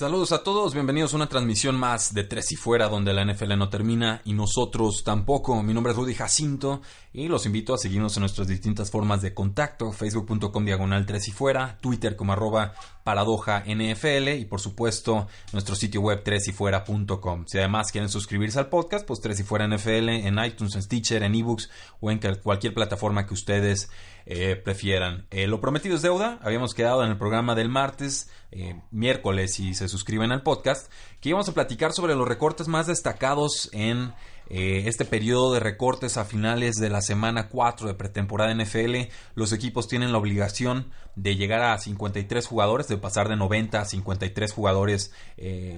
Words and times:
Saludos 0.00 0.32
a 0.32 0.42
todos, 0.42 0.72
bienvenidos 0.72 1.12
a 1.12 1.16
una 1.16 1.28
transmisión 1.28 1.76
más 1.76 2.14
de 2.14 2.24
Tres 2.24 2.52
y 2.52 2.56
Fuera, 2.56 2.88
donde 2.88 3.12
la 3.12 3.22
NFL 3.22 3.58
no 3.58 3.68
termina 3.68 4.22
y 4.24 4.32
nosotros 4.32 5.02
tampoco. 5.04 5.62
Mi 5.62 5.74
nombre 5.74 5.92
es 5.92 5.98
Rudy 5.98 6.14
Jacinto 6.14 6.80
y 7.12 7.28
los 7.28 7.44
invito 7.46 7.74
a 7.74 7.78
seguirnos 7.78 8.16
en 8.16 8.20
nuestras 8.20 8.46
distintas 8.46 8.90
formas 8.90 9.20
de 9.20 9.34
contacto, 9.34 9.90
facebook.com 9.90 10.64
diagonal 10.64 11.06
Tres 11.06 11.26
y 11.28 11.32
Fuera, 11.32 11.78
Twitter 11.80 12.14
como 12.14 12.32
arroba 12.32 12.74
paradoja 13.02 13.64
NFL 13.66 14.28
y 14.38 14.44
por 14.44 14.60
supuesto 14.60 15.26
nuestro 15.52 15.74
sitio 15.74 16.00
web 16.02 16.22
tresyfuera.com. 16.22 17.44
Si 17.46 17.58
además 17.58 17.90
quieren 17.90 18.08
suscribirse 18.08 18.60
al 18.60 18.68
podcast, 18.68 19.06
pues 19.06 19.20
Tres 19.20 19.40
y 19.40 19.42
Fuera 19.42 19.66
NFL 19.66 20.08
en 20.08 20.38
iTunes, 20.44 20.76
en 20.76 20.82
Stitcher, 20.82 21.22
en 21.24 21.34
eBooks 21.34 21.68
o 22.00 22.10
en 22.12 22.20
cualquier 22.42 22.74
plataforma 22.74 23.26
que 23.26 23.34
ustedes 23.34 23.90
eh, 24.26 24.54
prefieran. 24.54 25.26
Eh, 25.30 25.48
lo 25.48 25.60
prometido 25.60 25.96
es 25.96 26.02
deuda. 26.02 26.38
Habíamos 26.42 26.74
quedado 26.74 27.02
en 27.04 27.10
el 27.10 27.18
programa 27.18 27.56
del 27.56 27.68
martes, 27.68 28.30
eh, 28.52 28.80
miércoles, 28.92 29.58
y 29.58 29.74
se 29.74 29.88
suscriben 29.88 30.30
al 30.30 30.42
podcast, 30.42 30.92
que 31.20 31.30
íbamos 31.30 31.48
a 31.48 31.54
platicar 31.54 31.92
sobre 31.92 32.14
los 32.14 32.28
recortes 32.28 32.68
más 32.68 32.86
destacados 32.86 33.68
en 33.72 34.12
este 34.50 35.04
periodo 35.04 35.54
de 35.54 35.60
recortes 35.60 36.16
a 36.16 36.24
finales 36.24 36.76
de 36.76 36.90
la 36.90 37.02
semana 37.02 37.48
4 37.48 37.86
de 37.86 37.94
pretemporada 37.94 38.52
NFL. 38.52 39.08
Los 39.34 39.52
equipos 39.52 39.86
tienen 39.86 40.10
la 40.10 40.18
obligación 40.18 40.90
de 41.14 41.36
llegar 41.36 41.62
a 41.62 41.78
53 41.78 42.46
jugadores, 42.46 42.88
de 42.88 42.96
pasar 42.96 43.28
de 43.28 43.36
90 43.36 43.80
a 43.80 43.84
53 43.84 44.52
jugadores 44.52 45.12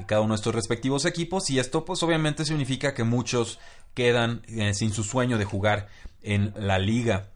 cada 0.06 0.23
uno 0.23 0.33
de 0.33 0.37
estos 0.37 0.55
respectivos 0.55 1.05
equipos. 1.05 1.51
Y 1.51 1.59
esto 1.59 1.84
pues 1.84 2.03
obviamente 2.03 2.47
significa 2.47 2.95
que 2.95 3.05
muchos 3.05 3.59
quedan 3.92 4.42
sin 4.73 4.92
su 4.92 5.05
sueño 5.05 5.36
de 5.36 5.45
jugar 5.45 5.89
en 6.23 6.55
la 6.57 6.79
liga. 6.79 7.29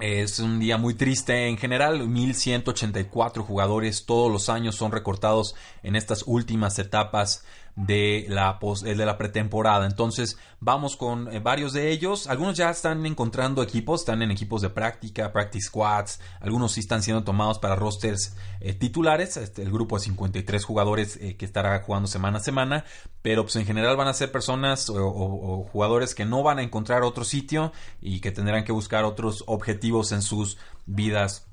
Es 0.00 0.40
un 0.40 0.58
día 0.58 0.76
muy 0.76 0.94
triste 0.94 1.46
en 1.46 1.56
general, 1.56 2.08
1184 2.08 3.44
jugadores 3.44 4.06
todos 4.06 4.30
los 4.30 4.48
años 4.48 4.74
son 4.74 4.90
recortados 4.90 5.54
en 5.84 5.94
estas 5.94 6.24
últimas 6.26 6.80
etapas 6.80 7.44
de 7.76 8.26
la, 8.28 8.58
de 8.82 9.06
la 9.06 9.18
pretemporada. 9.18 9.86
Entonces 9.86 10.38
vamos 10.60 10.96
con 10.96 11.32
eh, 11.32 11.40
varios 11.40 11.72
de 11.72 11.90
ellos. 11.90 12.26
Algunos 12.26 12.56
ya 12.56 12.70
están 12.70 13.04
encontrando 13.04 13.62
equipos, 13.62 14.00
están 14.00 14.22
en 14.22 14.30
equipos 14.30 14.62
de 14.62 14.70
práctica, 14.70 15.32
practice 15.32 15.66
squads. 15.66 16.20
Algunos 16.40 16.72
sí 16.72 16.80
están 16.80 17.02
siendo 17.02 17.24
tomados 17.24 17.58
para 17.58 17.74
rosters 17.74 18.36
eh, 18.60 18.74
titulares. 18.74 19.36
Este, 19.36 19.62
el 19.62 19.72
grupo 19.72 19.96
de 19.96 20.04
53 20.04 20.64
jugadores 20.64 21.16
eh, 21.16 21.36
que 21.36 21.44
estará 21.44 21.80
jugando 21.82 22.06
semana 22.06 22.38
a 22.38 22.42
semana. 22.42 22.84
Pero 23.22 23.42
pues 23.42 23.56
en 23.56 23.66
general 23.66 23.96
van 23.96 24.08
a 24.08 24.14
ser 24.14 24.30
personas 24.30 24.90
o 24.90 25.66
jugadores 25.72 26.14
que 26.14 26.26
no 26.26 26.42
van 26.42 26.58
a 26.58 26.62
encontrar 26.62 27.02
otro 27.02 27.24
sitio 27.24 27.72
y 28.02 28.20
que 28.20 28.32
tendrán 28.32 28.64
que 28.64 28.72
buscar 28.72 29.04
otros 29.04 29.44
objetivos 29.46 30.12
en 30.12 30.20
sus 30.20 30.58
vidas 30.84 31.46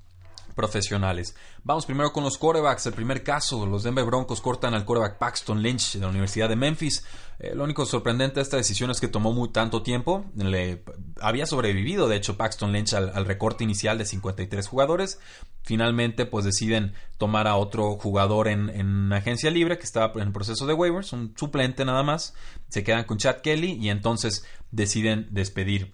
profesionales. 0.55 1.35
Vamos 1.63 1.85
primero 1.85 2.11
con 2.11 2.23
los 2.23 2.37
corebacks. 2.37 2.85
El 2.85 2.93
primer 2.93 3.23
caso, 3.23 3.65
los 3.65 3.83
Denver 3.83 4.05
Broncos 4.05 4.41
cortan 4.41 4.73
al 4.73 4.85
coreback 4.85 5.17
Paxton 5.17 5.61
Lynch 5.61 5.93
de 5.93 6.01
la 6.01 6.09
Universidad 6.09 6.49
de 6.49 6.55
Memphis. 6.55 7.05
Eh, 7.39 7.55
lo 7.55 7.63
único 7.63 7.85
sorprendente 7.85 8.35
de 8.35 8.41
esta 8.41 8.57
decisión 8.57 8.91
es 8.91 8.99
que 8.99 9.07
tomó 9.07 9.33
muy 9.33 9.49
tanto 9.49 9.81
tiempo. 9.81 10.25
Le, 10.35 10.83
había 11.19 11.45
sobrevivido, 11.45 12.07
de 12.07 12.17
hecho, 12.17 12.37
Paxton 12.37 12.71
Lynch 12.71 12.93
al, 12.93 13.25
recorte 13.25 13.63
inicial 13.63 13.97
de 13.97 14.05
53 14.05 14.67
jugadores. 14.67 15.19
Finalmente, 15.63 16.25
pues 16.25 16.45
deciden 16.45 16.93
tomar 17.17 17.47
a 17.47 17.55
otro 17.55 17.97
jugador 17.97 18.47
en, 18.47 18.69
en 18.69 19.11
agencia 19.13 19.49
libre 19.51 19.77
que 19.77 19.85
estaba 19.85 20.13
en 20.15 20.27
el 20.27 20.31
proceso 20.33 20.65
de 20.65 20.73
waivers, 20.73 21.13
un 21.13 21.33
suplente 21.37 21.85
nada 21.85 22.03
más. 22.03 22.33
Se 22.69 22.83
quedan 22.83 23.05
con 23.05 23.17
Chad 23.17 23.37
Kelly 23.37 23.73
y 23.73 23.89
entonces 23.89 24.45
deciden 24.71 25.27
despedir 25.31 25.93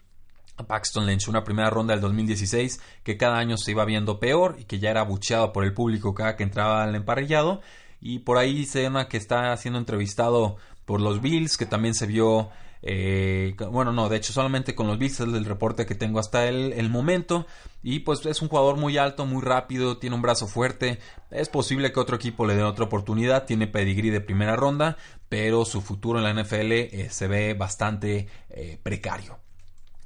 Paxton 0.65 1.05
Lynch, 1.05 1.27
una 1.27 1.43
primera 1.43 1.69
ronda 1.69 1.93
del 1.93 2.01
2016 2.01 2.79
que 3.03 3.17
cada 3.17 3.37
año 3.37 3.57
se 3.57 3.71
iba 3.71 3.85
viendo 3.85 4.19
peor 4.19 4.55
y 4.59 4.65
que 4.65 4.79
ya 4.79 4.89
era 4.89 5.01
abucheado 5.01 5.53
por 5.53 5.63
el 5.63 5.73
público 5.73 6.13
cada 6.13 6.35
que 6.35 6.43
entraba 6.43 6.83
al 6.83 6.95
emparrillado. 6.95 7.61
Y 7.99 8.19
por 8.19 8.37
ahí 8.37 8.65
se 8.65 8.87
ve 8.87 9.07
que 9.07 9.17
está 9.17 9.55
siendo 9.57 9.79
entrevistado 9.79 10.57
por 10.85 11.01
los 11.01 11.21
Bills, 11.21 11.57
que 11.57 11.65
también 11.65 11.93
se 11.93 12.05
vio. 12.05 12.49
Eh, 12.83 13.55
bueno, 13.71 13.91
no, 13.91 14.07
de 14.07 14.17
hecho, 14.17 14.33
solamente 14.33 14.75
con 14.75 14.87
los 14.87 14.99
Bills 14.99 15.19
es 15.19 15.27
el 15.27 15.45
reporte 15.45 15.85
que 15.85 15.95
tengo 15.95 16.19
hasta 16.19 16.47
el, 16.47 16.73
el, 16.73 16.89
momento. 16.89 17.47
Y 17.81 17.99
pues 17.99 18.25
es 18.25 18.41
un 18.41 18.49
jugador 18.49 18.77
muy 18.77 18.97
alto, 18.97 19.25
muy 19.25 19.41
rápido, 19.41 19.97
tiene 19.97 20.15
un 20.15 20.21
brazo 20.21 20.47
fuerte. 20.47 20.99
Es 21.31 21.49
posible 21.49 21.91
que 21.91 21.99
otro 21.99 22.15
equipo 22.15 22.45
le 22.45 22.55
dé 22.55 22.63
otra 22.63 22.85
oportunidad. 22.85 23.45
Tiene 23.45 23.67
pedigrí 23.67 24.11
de 24.11 24.21
primera 24.21 24.55
ronda, 24.55 24.97
pero 25.27 25.65
su 25.65 25.81
futuro 25.81 26.19
en 26.19 26.23
la 26.23 26.41
NFL 26.41 26.71
eh, 26.71 27.07
se 27.09 27.27
ve 27.27 27.55
bastante 27.55 28.27
eh, 28.49 28.79
precario. 28.81 29.39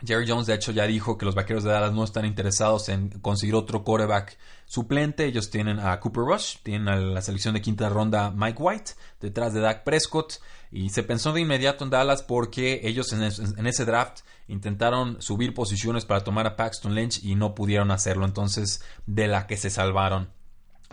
Jerry 0.06 0.28
Jones, 0.28 0.48
de 0.48 0.56
hecho, 0.56 0.72
ya 0.72 0.88
dijo 0.88 1.18
que 1.18 1.26
los 1.26 1.36
vaqueros 1.36 1.64
de 1.64 1.72
Dallas 1.72 1.94
no 1.94 2.04
están 2.04 2.26
interesados 2.26 2.90
en 2.90 3.10
conseguir 3.22 3.56
otro 3.56 3.84
quarterback 3.84 4.38
suplente. 4.66 5.26
Ellos 5.26 5.50
tienen 5.50 5.80
a 5.80 6.00
Cooper 6.00 6.24
Rush, 6.24 6.58
tienen 6.64 6.88
a 6.90 6.96
la 6.96 7.22
selección 7.22 7.54
de 7.54 7.62
quinta 7.62 7.90
ronda 7.90 8.32
Mike 8.32 8.62
White, 8.62 8.92
detrás 9.20 9.54
de 9.54 9.62
Dak 9.62 9.84
Prescott. 9.84 10.42
Y 10.72 10.90
se 10.90 11.04
pensó 11.04 11.34
de 11.34 11.42
inmediato 11.42 11.84
en 11.84 11.92
Dallas 11.92 12.24
porque 12.24 12.82
ellos 12.84 13.14
en, 13.14 13.68
ese 13.68 13.86
draft 13.86 14.22
intentaron 14.48 15.22
subir 15.22 15.54
posiciones 15.54 16.06
para 16.06 16.24
tomar 16.24 16.48
a 16.48 16.56
Paxton 16.56 16.96
Lynch 16.96 17.24
y 17.24 17.36
no 17.36 17.54
pudieron 17.54 17.92
hacerlo. 17.92 18.26
Entonces, 18.26 18.84
de 19.06 19.28
la 19.28 19.46
que 19.48 19.58
se 19.58 19.70
salvaron 19.70 20.30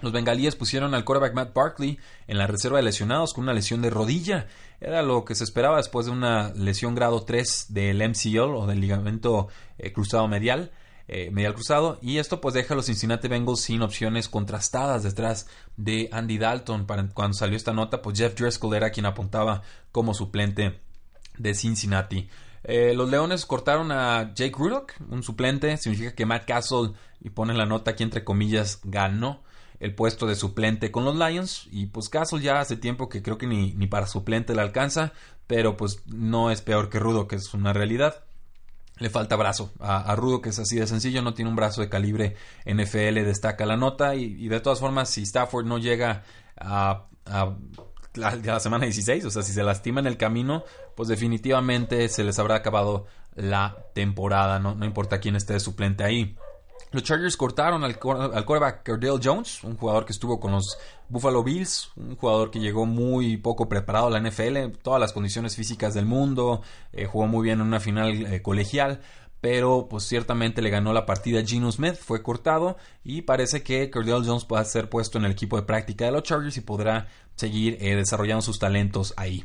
los 0.01 0.13
bengalíes 0.13 0.55
pusieron 0.55 0.95
al 0.95 1.05
quarterback 1.05 1.35
Matt 1.35 1.55
Barkley 1.55 1.99
en 2.27 2.39
la 2.39 2.47
reserva 2.47 2.79
de 2.79 2.85
lesionados 2.85 3.35
con 3.35 3.45
una 3.45 3.53
lesión 3.53 3.83
de 3.83 3.91
rodilla. 3.91 4.47
Era 4.81 5.03
lo 5.03 5.25
que 5.25 5.35
se 5.35 5.45
esperaba 5.45 5.79
después 5.79 6.07
de 6.07 6.13
una 6.13 6.53
lesión 6.55 6.95
grado 6.95 7.25
3 7.25 7.67
del 7.71 8.09
MCL 8.09 8.55
o 8.55 8.67
del 8.67 8.81
ligamento 8.81 9.49
eh, 9.77 9.93
cruzado 9.93 10.29
medial, 10.29 10.71
eh, 11.09 11.31
medial 11.33 11.55
cruzado. 11.55 11.99
Y 12.01 12.19
esto 12.19 12.41
pues 12.41 12.55
deja 12.55 12.75
a 12.75 12.77
los 12.77 12.87
Cincinnati 12.87 13.27
Bengals 13.27 13.63
sin 13.63 13.83
opciones 13.83 14.29
contrastadas 14.29 15.03
detrás 15.03 15.49
de 15.77 16.09
Andy 16.13 16.39
Dalton. 16.39 16.87
Para, 16.87 17.09
cuando 17.09 17.37
salió 17.37 17.57
esta 17.57 17.73
nota, 17.73 18.03
pues 18.03 18.19
Jeff 18.19 18.35
Driscoll 18.35 18.75
era 18.75 18.91
quien 18.91 19.07
apuntaba 19.07 19.63
como 19.91 20.15
suplente 20.15 20.81
de 21.37 21.55
Cincinnati. 21.55 22.29
Eh, 22.63 22.93
los 22.95 23.09
Leones 23.11 23.47
cortaron 23.47 23.91
a 23.91 24.33
Jake 24.35 24.55
Rudock, 24.57 24.95
un 25.09 25.25
suplente. 25.25 25.77
Significa 25.77 26.15
que 26.15 26.27
Matt 26.27 26.45
Castle, 26.45 26.93
y 27.21 27.31
pone 27.31 27.53
la 27.55 27.67
nota 27.67 27.93
aquí 27.93 28.05
entre 28.05 28.23
comillas, 28.23 28.81
ganó 28.85 29.43
el 29.81 29.95
puesto 29.95 30.27
de 30.27 30.35
suplente 30.35 30.91
con 30.91 31.05
los 31.05 31.17
Lions. 31.17 31.69
Y 31.71 31.87
pues 31.87 32.09
Castle 32.09 32.41
ya 32.41 32.61
hace 32.61 32.77
tiempo 32.77 33.09
que 33.09 33.23
creo 33.23 33.39
que 33.39 33.47
ni, 33.47 33.73
ni 33.75 33.87
para 33.87 34.07
suplente 34.07 34.55
le 34.55 34.63
alcanza, 34.63 35.13
pero 35.47 35.77
pues 35.77 36.03
no 36.07 36.51
es 36.51 36.63
peor 36.63 36.89
que 36.89 36.99
Rudo, 36.99 37.29
que 37.29 37.37
es 37.37 37.55
una 37.55 37.73
realidad. 37.73 38.25
Le 38.99 39.11
falta 39.11 39.37
brazo. 39.37 39.73
A, 39.79 40.15
Rudo, 40.17 40.41
que 40.41 40.49
es 40.49 40.59
así 40.59 40.77
de 40.77 40.87
sencillo, 40.87 41.23
no 41.23 41.35
tiene 41.35 41.51
un 41.51 41.57
brazo 41.57 41.81
de 41.81 41.89
calibre 41.89 42.35
NFL, 42.67 43.25
destaca 43.25 43.65
la 43.65 43.77
nota. 43.77 44.17
Y, 44.17 44.49
de 44.49 44.61
todas 44.61 44.81
formas, 44.81 45.09
si 45.09 45.23
Stafford 45.23 45.67
no 45.67 45.79
llega 45.79 46.25
a, 46.57 47.07
la, 48.15 48.61
semana 48.61 48.85
16, 48.87 49.25
o 49.25 49.31
sea, 49.31 49.43
si 49.43 49.53
se 49.53 49.63
lastima 49.63 50.01
en 50.01 50.07
el 50.09 50.17
camino, 50.17 50.65
pues 50.97 51.09
definitivamente 51.09 52.09
se 52.09 52.25
les 52.25 52.41
habrá 52.41 52.57
acabado 52.57 53.07
la 53.37 53.77
temporada. 53.95 54.59
No, 54.59 54.75
no 54.75 54.85
importa 54.85 55.21
quién 55.21 55.37
esté 55.37 55.53
de 55.53 55.61
suplente 55.61 56.03
ahí. 56.03 56.37
Los 56.91 57.03
Chargers 57.03 57.37
cortaron 57.37 57.85
al, 57.85 57.93
al 57.93 58.45
quarterback 58.45 58.91
Jones, 59.23 59.63
un 59.63 59.77
jugador 59.77 60.07
que 60.07 60.13
estuvo 60.13 60.41
con 60.41 60.53
los 60.53 60.79
Buffalo 61.09 61.45
Bills, 61.45 61.91
un 61.97 62.17
jugador 62.17 62.51
que 62.51 62.61
llegó 62.61 62.87
muy 62.87 63.37
poco 63.37 63.69
preparado 63.69 64.07
a 64.07 64.11
la 64.11 64.21
NFL, 64.21 64.79
todas 64.83 65.01
las 65.01 65.13
condiciones 65.13 65.55
físicas 65.55 65.93
del 65.93 66.07
mundo, 66.07 66.63
eh, 66.93 67.05
jugó 67.05 67.27
muy 67.27 67.45
bien 67.45 67.61
en 67.61 67.67
una 67.67 67.81
final 67.81 68.27
eh, 68.27 68.41
colegial, 68.41 69.01
pero 69.41 69.87
pues 69.89 70.05
ciertamente 70.05 70.63
le 70.63 70.71
ganó 70.71 70.93
la 70.93 71.07
partida 71.07 71.45
Geno 71.45 71.71
Smith, 71.71 71.95
fue 71.95 72.23
cortado 72.23 72.77
y 73.05 73.23
parece 73.23 73.63
que 73.63 73.91
Cardale 73.91 74.27
Jones 74.27 74.45
puede 74.45 74.65
ser 74.65 74.89
puesto 74.89 75.19
en 75.19 75.25
el 75.25 75.33
equipo 75.33 75.57
de 75.57 75.63
práctica 75.63 76.07
de 76.07 76.13
los 76.13 76.23
Chargers 76.23 76.57
y 76.57 76.63
podrá 76.63 77.09
seguir 77.37 77.77
eh, 77.81 77.97
desarrollando 77.97 78.43
sus 78.43 78.59
talentos 78.59 79.15
ahí. 79.17 79.45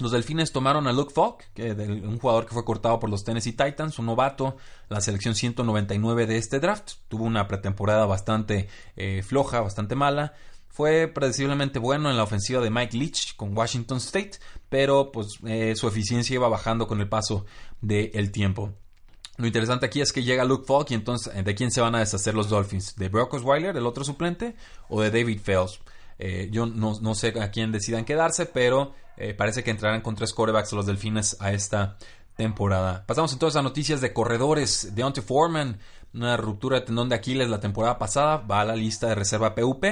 Los 0.00 0.10
Delfines 0.10 0.50
tomaron 0.50 0.88
a 0.88 0.92
Luke 0.92 1.12
Falk, 1.14 1.52
que 1.54 1.70
un 1.70 2.18
jugador 2.18 2.46
que 2.46 2.52
fue 2.52 2.64
cortado 2.64 2.98
por 2.98 3.08
los 3.08 3.22
Tennessee 3.22 3.52
Titans, 3.52 3.98
un 4.00 4.06
novato, 4.06 4.56
la 4.88 5.00
selección 5.00 5.36
199 5.36 6.26
de 6.26 6.36
este 6.36 6.58
draft. 6.58 6.94
Tuvo 7.08 7.24
una 7.24 7.46
pretemporada 7.46 8.04
bastante 8.04 8.68
eh, 8.96 9.22
floja, 9.22 9.60
bastante 9.60 9.94
mala. 9.94 10.34
Fue 10.68 11.06
predeciblemente 11.06 11.78
bueno 11.78 12.10
en 12.10 12.16
la 12.16 12.24
ofensiva 12.24 12.60
de 12.60 12.70
Mike 12.70 12.96
Leach 12.96 13.36
con 13.36 13.56
Washington 13.56 13.98
State, 13.98 14.32
pero 14.68 15.12
pues 15.12 15.38
eh, 15.46 15.74
su 15.76 15.86
eficiencia 15.86 16.34
iba 16.34 16.48
bajando 16.48 16.88
con 16.88 17.00
el 17.00 17.08
paso 17.08 17.46
del 17.80 18.32
tiempo. 18.32 18.72
Lo 19.36 19.46
interesante 19.46 19.86
aquí 19.86 20.00
es 20.00 20.12
que 20.12 20.24
llega 20.24 20.44
Luke 20.44 20.64
Falk 20.66 20.90
y 20.90 20.94
entonces, 20.94 21.44
¿de 21.44 21.54
quién 21.54 21.70
se 21.70 21.80
van 21.80 21.94
a 21.94 22.00
deshacer 22.00 22.34
los 22.34 22.48
Dolphins? 22.48 22.96
¿De 22.96 23.08
Brock 23.08 23.34
Osweiler, 23.34 23.76
el 23.76 23.86
otro 23.86 24.02
suplente, 24.02 24.56
o 24.88 25.00
de 25.00 25.12
David 25.12 25.40
Fales? 25.40 25.78
Eh, 26.18 26.48
yo 26.50 26.66
no, 26.66 27.14
sé 27.14 27.34
a 27.40 27.50
quién 27.50 27.72
decidan 27.72 28.04
quedarse, 28.04 28.46
pero 28.46 28.94
eh, 29.16 29.34
parece 29.34 29.64
que 29.64 29.70
entrarán 29.70 30.00
con 30.00 30.14
tres 30.14 30.32
corebacks 30.32 30.72
los 30.72 30.86
Delfines 30.86 31.36
a 31.40 31.52
esta 31.52 31.96
temporada. 32.36 33.04
Pasamos 33.06 33.32
entonces 33.32 33.58
a 33.58 33.62
noticias 33.62 34.00
de 34.00 34.12
corredores. 34.12 34.94
Deontay 34.94 35.22
Foreman, 35.24 35.78
una 36.12 36.36
ruptura 36.36 36.80
de 36.80 36.86
tendón 36.86 37.08
de 37.08 37.16
Aquiles 37.16 37.48
la 37.48 37.60
temporada 37.60 37.98
pasada, 37.98 38.38
va 38.38 38.60
a 38.60 38.64
la 38.64 38.76
lista 38.76 39.08
de 39.08 39.14
reserva 39.14 39.54
PUP. 39.54 39.84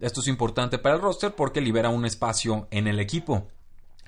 Esto 0.00 0.20
es 0.20 0.28
importante 0.28 0.78
para 0.78 0.96
el 0.96 1.00
roster 1.00 1.34
porque 1.34 1.60
libera 1.60 1.88
un 1.88 2.04
espacio 2.04 2.68
en 2.70 2.86
el 2.86 3.00
equipo. 3.00 3.48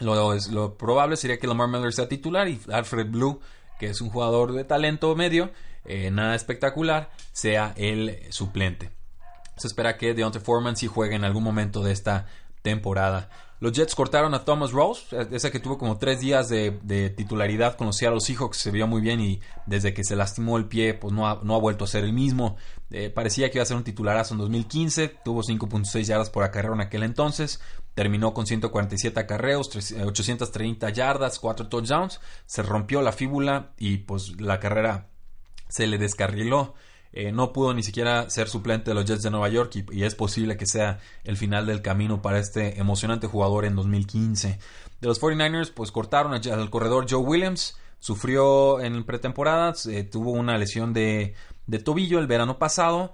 Lo, 0.01 0.35
lo 0.51 0.77
probable 0.77 1.17
sería 1.17 1.39
que 1.39 1.47
Lamar 1.47 1.69
Miller 1.69 1.93
sea 1.93 2.09
titular 2.09 2.49
y 2.49 2.61
Alfred 2.71 3.09
Blue 3.11 3.41
que 3.79 3.87
es 3.87 4.01
un 4.01 4.11
jugador 4.11 4.53
de 4.53 4.65
talento 4.65 5.15
medio, 5.15 5.51
eh, 5.85 6.11
nada 6.11 6.35
espectacular, 6.35 7.11
sea 7.33 7.73
el 7.77 8.21
suplente. 8.31 8.91
Se 9.59 9.67
espera 9.67 9.97
que 9.97 10.15
Deontay 10.15 10.41
Foreman 10.41 10.77
sí 10.77 10.87
juegue 10.87 11.17
en 11.17 11.25
algún 11.25 11.43
momento 11.43 11.83
de 11.83 11.93
esta 11.93 12.27
temporada. 12.63 13.29
Los 13.61 13.73
Jets 13.73 13.97
cortaron 13.97 14.35
a 14.35 14.45
Thomas 14.45 14.71
Rose, 14.71 15.17
ese 15.33 15.51
que 15.51 15.59
tuvo 15.59 15.79
como 15.79 15.99
tres 15.99 16.21
días 16.21 16.49
de, 16.49 17.13
titularidad 17.17 17.77
con 17.77 17.89
los 17.89 17.97
Seahawks, 17.97 18.57
se 18.57 18.71
vio 18.71 18.87
muy 18.87 19.01
bien 19.01 19.21
y 19.21 19.41
desde 19.67 19.93
que 19.93 20.05
se 20.05 20.15
lastimó 20.15 20.59
el 20.59 20.67
pie, 20.67 20.95
pues 20.95 21.13
no 21.13 21.27
ha, 21.27 21.41
no 21.43 21.57
ha 21.57 21.59
vuelto 21.59 21.85
a 21.85 21.89
ser 21.89 22.05
el 22.05 22.13
mismo. 22.13 22.57
Eh, 22.91 23.11
parecía 23.11 23.51
que 23.51 23.59
iba 23.59 23.65
a 23.65 23.67
ser 23.67 23.77
un 23.77 23.83
titularazo 23.83 24.35
en 24.35 24.39
2015, 24.39 25.09
tuvo 25.25 25.43
5.6 25.43 26.03
yardas 26.05 26.31
por 26.31 26.45
acarreo 26.45 26.73
en 26.73 26.83
aquel 26.83 27.03
entonces, 27.03 27.61
terminó 27.95 28.33
con 28.33 28.47
147 28.47 29.19
acarreos, 29.19 29.69
830 29.75 30.91
yardas, 30.91 31.41
4 31.41 31.69
touchdowns, 31.69 32.21
se 32.47 32.63
rompió 32.63 33.03
la 33.03 33.11
fíbula 33.11 33.73
y 33.77 33.99
pues 33.99 34.41
la 34.41 34.61
carrera 34.61 35.09
se 35.69 35.89
le 35.89 35.99
descarriló. 35.99 36.75
Eh, 37.13 37.33
no 37.33 37.53
pudo 37.53 37.73
ni 37.75 37.83
siquiera 37.83 38.29
ser 38.29 38.49
suplente 38.49 38.91
de 38.91 38.95
los 38.95 39.05
Jets 39.07 39.23
de 39.23 39.31
Nueva 39.31 39.49
York 39.49 39.73
y, 39.91 40.03
es 40.03 40.15
posible 40.15 40.57
que 40.57 40.67
sea 40.67 41.01
el 41.25 41.37
final 41.37 41.67
del 41.67 41.81
camino 41.81 42.21
para 42.21 42.39
este 42.39 42.79
emocionante 42.79 43.27
jugador 43.27 43.65
en 43.65 43.77
2015. 43.77 44.59
De 45.01 45.09
los 45.09 45.21
49ers, 45.21 45.73
pues 45.73 45.91
cortaron 45.91 46.35
al 46.35 46.71
corredor 46.71 47.07
Joe 47.09 47.21
Williams, 47.21 47.79
sufrió 47.99 48.81
en 48.81 49.05
pretemporada, 49.05 49.75
tuvo 50.11 50.33
una 50.33 50.59
lesión 50.59 50.93
de, 50.93 51.35
tobillo 51.85 52.19
el 52.19 52.27
verano 52.27 52.59
pasado, 52.59 53.13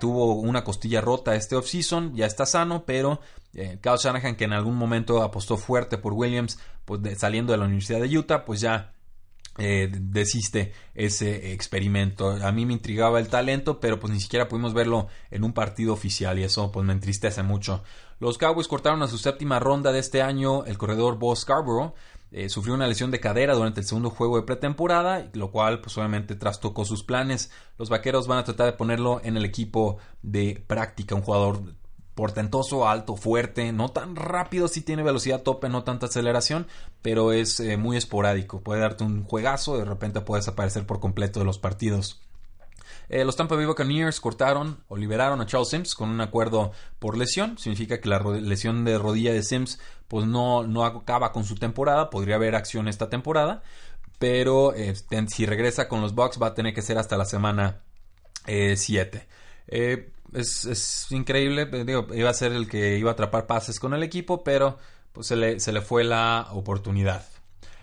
tuvo 0.00 0.34
una 0.34 0.64
costilla 0.64 1.00
rota 1.00 1.36
este 1.36 1.56
offseason, 1.56 2.14
ya 2.14 2.26
está 2.26 2.46
sano, 2.46 2.84
pero 2.84 3.20
eh, 3.54 3.78
Kyle 3.80 3.96
Shanahan, 3.96 4.36
que 4.36 4.44
en 4.44 4.52
algún 4.52 4.76
momento 4.76 5.22
apostó 5.22 5.56
fuerte 5.56 5.98
por 5.98 6.14
Williams, 6.14 6.58
pues 6.84 7.00
saliendo 7.18 7.52
de 7.52 7.58
la 7.58 7.66
Universidad 7.66 8.00
de 8.00 8.18
Utah, 8.18 8.44
pues 8.44 8.60
ya 8.60 8.92
eh, 9.60 9.88
desiste 9.92 10.72
ese 10.94 11.52
experimento. 11.52 12.30
A 12.30 12.50
mí 12.50 12.64
me 12.64 12.72
intrigaba 12.72 13.20
el 13.20 13.28
talento, 13.28 13.78
pero 13.78 14.00
pues 14.00 14.12
ni 14.12 14.20
siquiera 14.20 14.48
pudimos 14.48 14.72
verlo 14.72 15.08
en 15.30 15.44
un 15.44 15.52
partido 15.52 15.92
oficial 15.92 16.38
y 16.38 16.44
eso 16.44 16.72
pues 16.72 16.86
me 16.86 16.92
entristece 16.92 17.42
mucho. 17.42 17.82
Los 18.18 18.38
Cowboys 18.38 18.68
cortaron 18.68 19.02
a 19.02 19.08
su 19.08 19.18
séptima 19.18 19.58
ronda 19.58 19.92
de 19.92 19.98
este 19.98 20.22
año 20.22 20.64
el 20.64 20.78
corredor 20.78 21.18
Boss 21.18 21.40
Scarborough. 21.40 21.94
Eh, 22.32 22.48
sufrió 22.48 22.74
una 22.74 22.86
lesión 22.86 23.10
de 23.10 23.18
cadera 23.18 23.54
durante 23.54 23.80
el 23.80 23.86
segundo 23.86 24.10
juego 24.10 24.36
de 24.36 24.44
pretemporada, 24.44 25.28
lo 25.32 25.50
cual 25.50 25.80
pues 25.80 25.98
obviamente 25.98 26.36
trastocó 26.36 26.84
sus 26.84 27.02
planes. 27.02 27.50
Los 27.76 27.88
vaqueros 27.88 28.28
van 28.28 28.38
a 28.38 28.44
tratar 28.44 28.66
de 28.66 28.72
ponerlo 28.72 29.20
en 29.24 29.36
el 29.36 29.44
equipo 29.44 29.98
de 30.22 30.62
práctica, 30.66 31.14
un 31.14 31.22
jugador 31.22 31.74
portentoso, 32.14 32.88
alto, 32.88 33.16
fuerte, 33.16 33.72
no 33.72 33.90
tan 33.90 34.16
rápido 34.16 34.68
si 34.68 34.82
tiene 34.82 35.02
velocidad 35.02 35.42
tope, 35.42 35.68
no 35.68 35.84
tanta 35.84 36.06
aceleración, 36.06 36.66
pero 37.02 37.32
es 37.32 37.60
eh, 37.60 37.76
muy 37.76 37.96
esporádico. 37.96 38.60
Puede 38.60 38.80
darte 38.80 39.04
un 39.04 39.24
juegazo, 39.24 39.78
de 39.78 39.84
repente 39.84 40.20
puede 40.20 40.40
desaparecer 40.40 40.86
por 40.86 41.00
completo 41.00 41.40
de 41.40 41.46
los 41.46 41.58
partidos. 41.58 42.20
Eh, 43.08 43.24
los 43.24 43.34
Tampa 43.34 43.56
Bay 43.56 43.66
Buccaneers 43.66 44.20
cortaron 44.20 44.84
o 44.86 44.96
liberaron 44.96 45.40
a 45.40 45.46
Charles 45.46 45.68
Sims 45.68 45.94
con 45.96 46.10
un 46.10 46.20
acuerdo 46.20 46.70
por 47.00 47.16
lesión. 47.16 47.58
Significa 47.58 48.00
que 48.00 48.08
la 48.08 48.20
lesión 48.20 48.84
de 48.84 48.98
rodilla 48.98 49.32
de 49.32 49.42
Sims 49.42 49.80
pues 50.06 50.26
no, 50.26 50.64
no 50.64 50.84
acaba 50.84 51.32
con 51.32 51.44
su 51.44 51.56
temporada. 51.56 52.08
Podría 52.08 52.36
haber 52.36 52.54
acción 52.54 52.86
esta 52.86 53.10
temporada. 53.10 53.62
Pero 54.20 54.74
este, 54.74 55.26
si 55.28 55.44
regresa 55.44 55.88
con 55.88 56.02
los 56.02 56.14
Bucks 56.14 56.40
va 56.40 56.48
a 56.48 56.54
tener 56.54 56.72
que 56.72 56.82
ser 56.82 56.98
hasta 56.98 57.16
la 57.16 57.24
semana 57.24 57.80
7. 58.46 59.26
Eh, 59.66 60.12
es, 60.32 61.06
increíble. 61.10 61.66
Digo, 61.84 62.06
iba 62.14 62.30
a 62.30 62.34
ser 62.34 62.52
el 62.52 62.68
que 62.68 62.98
iba 62.98 63.10
a 63.10 63.12
atrapar 63.14 63.46
pases 63.46 63.80
con 63.80 63.94
el 63.94 64.02
equipo, 64.02 64.44
pero 64.44 64.78
pues 65.12 65.26
se 65.26 65.36
le, 65.36 65.60
se 65.60 65.72
le 65.72 65.80
fue 65.80 66.04
la 66.04 66.48
oportunidad. 66.52 67.24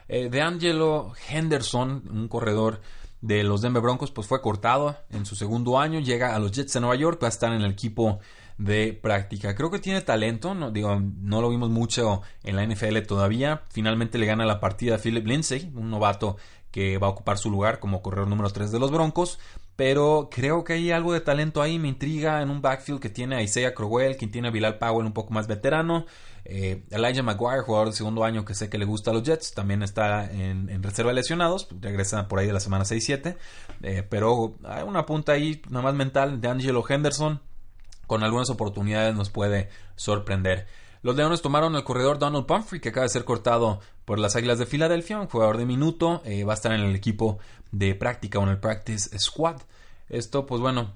Eh, 0.07 0.29
de 0.29 0.41
Angelo 0.41 1.13
Henderson, 1.29 2.03
un 2.09 2.27
corredor 2.27 2.81
de 3.21 3.43
los 3.43 3.61
Denver 3.61 3.81
Broncos, 3.81 4.11
pues 4.11 4.27
fue 4.27 4.41
cortado 4.41 4.95
en 5.09 5.25
su 5.25 5.35
segundo 5.35 5.79
año. 5.79 5.99
Llega 5.99 6.35
a 6.35 6.39
los 6.39 6.51
Jets 6.51 6.73
de 6.73 6.79
Nueva 6.79 6.95
York, 6.95 7.21
va 7.21 7.27
a 7.27 7.29
estar 7.29 7.51
en 7.51 7.61
el 7.61 7.71
equipo 7.71 8.19
de 8.57 8.93
práctica. 8.93 9.53
Creo 9.55 9.69
que 9.69 9.79
tiene 9.79 10.01
talento, 10.01 10.55
no, 10.55 10.71
digo, 10.71 10.99
no 10.99 11.41
lo 11.41 11.49
vimos 11.49 11.69
mucho 11.69 12.21
en 12.43 12.55
la 12.55 12.65
NFL 12.65 12.99
todavía. 13.07 13.63
Finalmente 13.69 14.17
le 14.17 14.25
gana 14.25 14.45
la 14.45 14.59
partida 14.59 14.95
a 14.95 14.99
Philip 14.99 15.25
Lindsay, 15.25 15.71
un 15.75 15.89
novato 15.89 16.37
que 16.71 16.97
va 16.97 17.07
a 17.07 17.11
ocupar 17.11 17.37
su 17.37 17.49
lugar 17.49 17.79
como 17.79 18.01
corredor 18.01 18.27
número 18.27 18.49
3 18.49 18.71
de 18.71 18.79
los 18.79 18.91
Broncos 18.91 19.39
pero 19.77 20.27
creo 20.31 20.63
que 20.63 20.73
hay 20.73 20.91
algo 20.91 21.13
de 21.13 21.21
talento 21.21 21.61
ahí, 21.61 21.77
me 21.77 21.87
intriga 21.87 22.41
en 22.41 22.49
un 22.49 22.63
backfield 22.63 22.99
que 22.99 23.09
tiene 23.09 23.35
a 23.35 23.43
Isaiah 23.43 23.75
Crowell, 23.75 24.17
quien 24.17 24.31
tiene 24.31 24.47
a 24.47 24.51
Bilal 24.51 24.79
Powell 24.79 25.05
un 25.05 25.13
poco 25.13 25.33
más 25.33 25.47
veterano, 25.47 26.07
eh, 26.45 26.83
Elijah 26.89 27.21
Maguire, 27.21 27.61
jugador 27.61 27.89
de 27.89 27.93
segundo 27.93 28.23
año 28.23 28.43
que 28.43 28.55
sé 28.55 28.71
que 28.71 28.79
le 28.79 28.85
gusta 28.85 29.11
a 29.11 29.13
los 29.13 29.21
Jets, 29.21 29.53
también 29.53 29.83
está 29.83 30.25
en, 30.31 30.81
reserva 30.81 31.11
de 31.11 31.17
lesionados, 31.17 31.67
regresa 31.79 32.27
por 32.27 32.39
ahí 32.39 32.47
de 32.47 32.53
la 32.53 32.59
semana 32.59 32.85
6-7, 32.85 33.37
eh, 33.83 34.03
pero 34.09 34.55
hay 34.63 34.81
una 34.81 35.05
punta 35.05 35.33
ahí, 35.33 35.61
nada 35.69 35.83
más 35.83 35.93
mental, 35.93 36.41
de 36.41 36.47
Angelo 36.47 36.83
Henderson, 36.89 37.39
con 38.07 38.23
algunas 38.23 38.49
oportunidades 38.49 39.13
nos 39.13 39.29
puede 39.29 39.69
sorprender. 39.95 40.65
Los 41.01 41.15
Leones 41.15 41.41
tomaron 41.41 41.75
el 41.75 41.83
corredor 41.83 42.19
Donald 42.19 42.45
Pumphrey, 42.45 42.81
que 42.81 42.89
acaba 42.89 43.03
de 43.03 43.09
ser 43.09 43.25
cortado 43.25 43.79
por 44.05 44.19
las 44.19 44.35
Águilas 44.35 44.59
de 44.59 44.65
Filadelfia, 44.65 45.19
un 45.19 45.27
jugador 45.27 45.57
de 45.57 45.65
minuto, 45.65 46.21
eh, 46.25 46.43
va 46.43 46.53
a 46.53 46.55
estar 46.55 46.71
en 46.71 46.81
el 46.81 46.95
equipo 46.95 47.39
de 47.71 47.95
práctica 47.95 48.39
o 48.39 48.43
en 48.43 48.49
el 48.49 48.59
practice 48.59 49.17
squad. 49.19 49.61
Esto, 50.09 50.45
pues 50.45 50.61
bueno, 50.61 50.93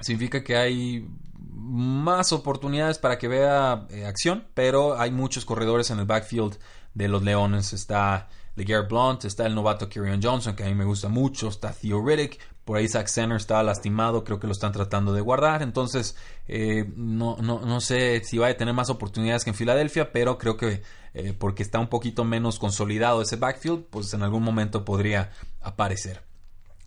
significa 0.00 0.42
que 0.42 0.56
hay 0.56 1.06
más 1.38 2.32
oportunidades 2.32 2.98
para 2.98 3.18
que 3.18 3.28
vea 3.28 3.86
eh, 3.90 4.06
acción, 4.06 4.46
pero 4.54 4.98
hay 4.98 5.10
muchos 5.10 5.44
corredores 5.44 5.90
en 5.90 5.98
el 5.98 6.06
backfield 6.06 6.58
de 6.94 7.08
los 7.08 7.22
Leones. 7.22 7.72
Está 7.72 8.28
LeGarrette 8.56 8.90
Blunt, 8.90 9.24
está 9.24 9.46
el 9.46 9.54
novato 9.54 9.88
Kirion 9.88 10.22
Johnson, 10.22 10.56
que 10.56 10.64
a 10.64 10.66
mí 10.66 10.74
me 10.74 10.84
gusta 10.84 11.08
mucho, 11.08 11.48
está 11.48 11.72
Theo 11.72 12.04
Riddick, 12.04 12.38
por 12.68 12.76
ahí 12.76 12.86
Zach 12.86 13.08
Center 13.08 13.38
estaba 13.38 13.62
lastimado, 13.62 14.24
creo 14.24 14.38
que 14.38 14.46
lo 14.46 14.52
están 14.52 14.72
tratando 14.72 15.14
de 15.14 15.22
guardar. 15.22 15.62
Entonces, 15.62 16.14
eh, 16.48 16.84
no, 16.96 17.38
no, 17.40 17.60
no, 17.60 17.80
sé 17.80 18.22
si 18.24 18.36
va 18.36 18.48
a 18.48 18.54
tener 18.58 18.74
más 18.74 18.90
oportunidades 18.90 19.42
que 19.42 19.48
en 19.48 19.56
Filadelfia, 19.56 20.12
pero 20.12 20.36
creo 20.36 20.58
que 20.58 20.82
eh, 21.14 21.32
porque 21.32 21.62
está 21.62 21.78
un 21.78 21.86
poquito 21.86 22.26
menos 22.26 22.58
consolidado 22.58 23.22
ese 23.22 23.36
backfield, 23.36 23.86
pues 23.88 24.12
en 24.12 24.22
algún 24.22 24.42
momento 24.42 24.84
podría 24.84 25.30
aparecer. 25.62 26.20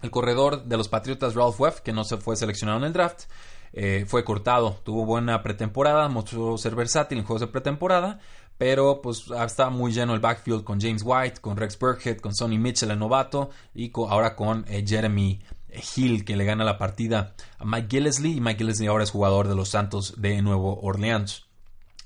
El 0.04 0.12
corredor 0.12 0.66
de 0.66 0.78
los 0.78 0.88
Patriotas, 0.88 1.34
Ralph 1.34 1.60
Webb, 1.60 1.82
que 1.82 1.94
no 1.94 2.04
se 2.04 2.18
fue 2.18 2.36
seleccionado 2.36 2.78
en 2.78 2.84
el 2.86 2.94
draft, 2.94 3.24
eh, 3.74 4.06
fue 4.08 4.24
cortado. 4.24 4.78
Tuvo 4.84 5.04
buena 5.04 5.42
pretemporada, 5.42 6.08
mostró 6.10 6.60
ser 6.60 6.76
versátil 6.76 7.18
en 7.18 7.24
juegos 7.24 7.42
de 7.42 7.48
pretemporada, 7.48 8.20
pero 8.60 9.02
pues 9.02 9.26
está 9.32 9.72
muy 9.72 9.94
lleno 9.94 10.14
el 10.14 10.20
backfield 10.20 10.64
con 10.64 10.80
James 10.80 11.02
White, 11.04 11.42
con 11.42 11.58
Rex 11.58 11.80
Burkhead, 11.80 12.20
con 12.20 12.36
Sonny 12.36 12.60
Mitchell, 12.60 12.92
el 12.92 13.00
novato, 13.00 13.50
y 13.74 13.92
ahora 13.96 14.36
con 14.36 14.64
Jeremy 14.66 15.42
Hill 15.96 16.26
que 16.26 16.36
le 16.36 16.46
gana 16.46 16.64
la 16.64 16.78
partida 16.78 17.36
a 17.58 17.66
Mike 17.66 17.88
Gillesley 17.90 18.38
y 18.38 18.42
Mike 18.42 18.60
Gillesley 18.60 18.88
ahora 18.88 19.04
es 19.04 19.12
jugador 19.12 19.48
de 19.48 19.56
los 19.56 19.70
Santos 19.70 20.16
de 20.18 20.42
Nuevo 20.42 20.80
Orleans. 20.82 21.46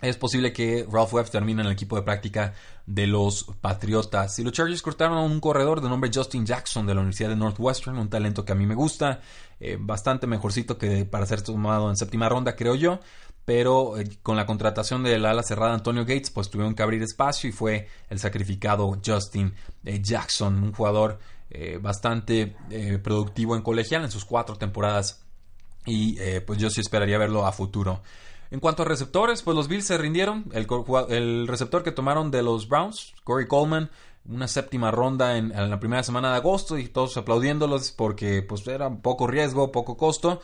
Es 0.02 0.18
posible 0.18 0.52
que 0.52 0.86
Ralph 0.92 1.14
Webb 1.14 1.30
termine 1.30 1.62
en 1.62 1.68
el 1.68 1.74
equipo 1.74 1.96
de 1.96 2.02
práctica 2.02 2.54
de 2.86 3.08
los 3.08 3.46
Patriotas. 3.62 4.38
Y 4.38 4.44
los 4.44 4.54
Chargers 4.54 4.82
cortaron 4.82 5.18
a 5.18 5.22
un 5.22 5.40
corredor 5.40 5.82
de 5.82 5.90
nombre 5.90 6.12
Justin 6.14 6.46
Jackson 6.46 6.86
de 6.86 6.94
la 6.94 7.00
Universidad 7.00 7.30
de 7.30 7.38
Northwestern, 7.38 7.98
un 7.98 8.10
talento 8.10 8.44
que 8.44 8.52
a 8.52 8.56
mí 8.56 8.66
me 8.66 8.76
gusta, 8.76 9.22
eh, 9.60 9.78
bastante 9.80 10.28
mejorcito 10.28 10.78
que 10.78 11.06
para 11.06 11.26
ser 11.26 11.42
tomado 11.42 11.90
en 11.90 11.96
séptima 11.96 12.28
ronda, 12.28 12.56
creo 12.56 12.76
yo. 12.76 13.00
Pero 13.46 13.98
eh, 13.98 14.10
con 14.22 14.36
la 14.36 14.46
contratación 14.46 15.02
del 15.04 15.26
ala 15.26 15.44
cerrada 15.44 15.74
Antonio 15.74 16.04
Gates, 16.04 16.30
pues 16.30 16.50
tuvieron 16.50 16.76
que 16.76 16.84
abrir 16.84 17.02
espacio 17.02 17.50
y 17.50 17.54
fue 17.54 17.88
el 18.10 18.20
sacrificado 18.20 19.00
Justin 19.04 19.54
eh, 19.86 20.02
Jackson, 20.02 20.62
un 20.62 20.74
jugador 20.74 21.20
eh, 21.50 21.80
bastante 21.82 22.56
eh, 22.70 23.00
productivo 23.02 23.56
en 23.56 23.62
colegial 23.62 24.04
en 24.04 24.12
sus 24.12 24.26
cuatro 24.26 24.56
temporadas 24.56 25.24
y 25.86 26.20
eh, 26.20 26.42
pues 26.42 26.60
yo 26.60 26.70
sí 26.70 26.82
esperaría 26.82 27.18
verlo 27.18 27.46
a 27.46 27.52
futuro. 27.52 28.02
En 28.52 28.60
cuanto 28.60 28.84
a 28.84 28.86
receptores, 28.86 29.42
pues 29.42 29.56
los 29.56 29.68
Bills 29.68 29.86
se 29.86 29.98
rindieron. 29.98 30.52
El, 30.54 31.48
receptor 31.48 31.84
que 31.84 31.92
tomaron 31.92 32.32
de 32.32 32.42
los 32.42 32.68
Browns, 32.68 33.14
Corey 33.24 33.48
Coleman, 33.48 33.90
una 34.28 34.48
séptima 34.48 34.92
ronda 34.92 35.38
en, 35.38 35.50
la 35.50 35.80
primera 35.80 36.04
semana 36.04 36.32
de 36.32 36.38
agosto 36.38 36.78
y 36.78 36.88
todos 36.88 37.18
aplaudiéndolos 37.18 37.92
porque 37.92 38.42
pues 38.42 38.66
era 38.68 38.90
poco 38.90 39.28
riesgo, 39.28 39.72
poco 39.72 39.98
costo. 39.98 40.42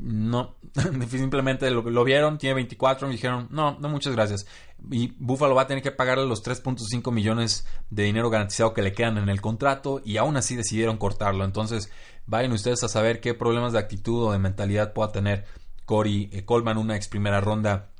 No, 0.00 0.56
simplemente 1.10 1.70
lo, 1.70 2.04
vieron, 2.04 2.38
tiene 2.38 2.54
24 2.54 3.08
y 3.08 3.12
dijeron, 3.12 3.48
no, 3.50 3.78
no, 3.80 3.88
muchas 3.88 4.14
gracias. 4.14 4.46
Y 4.90 5.14
Buffalo 5.18 5.54
va 5.54 5.62
a 5.62 5.66
tener 5.66 5.82
que 5.82 5.90
pagarle 5.90 6.24
los 6.26 6.44
3.5 6.44 7.10
millones 7.12 7.66
de 7.90 8.04
dinero 8.04 8.30
garantizado 8.30 8.74
que 8.74 8.82
le 8.82 8.92
quedan 8.92 9.18
en 9.18 9.28
el 9.28 9.40
contrato 9.40 10.00
y 10.04 10.16
aún 10.16 10.36
así 10.36 10.54
decidieron 10.54 10.98
cortarlo. 10.98 11.44
Entonces, 11.44 11.90
vayan 12.26 12.52
ustedes 12.52 12.84
a 12.84 12.88
saber 12.88 13.20
qué 13.20 13.34
problemas 13.34 13.72
de 13.72 13.80
actitud 13.80 14.28
o 14.28 14.32
de 14.32 14.38
mentalidad 14.38 14.92
pueda 14.92 15.10
tener 15.10 15.46
Corey 15.84 16.30
eh, 16.32 16.44
Coleman, 16.44 16.78
una 16.78 16.96
ex 16.96 17.08
primera 17.08 17.40
ronda 17.40 17.90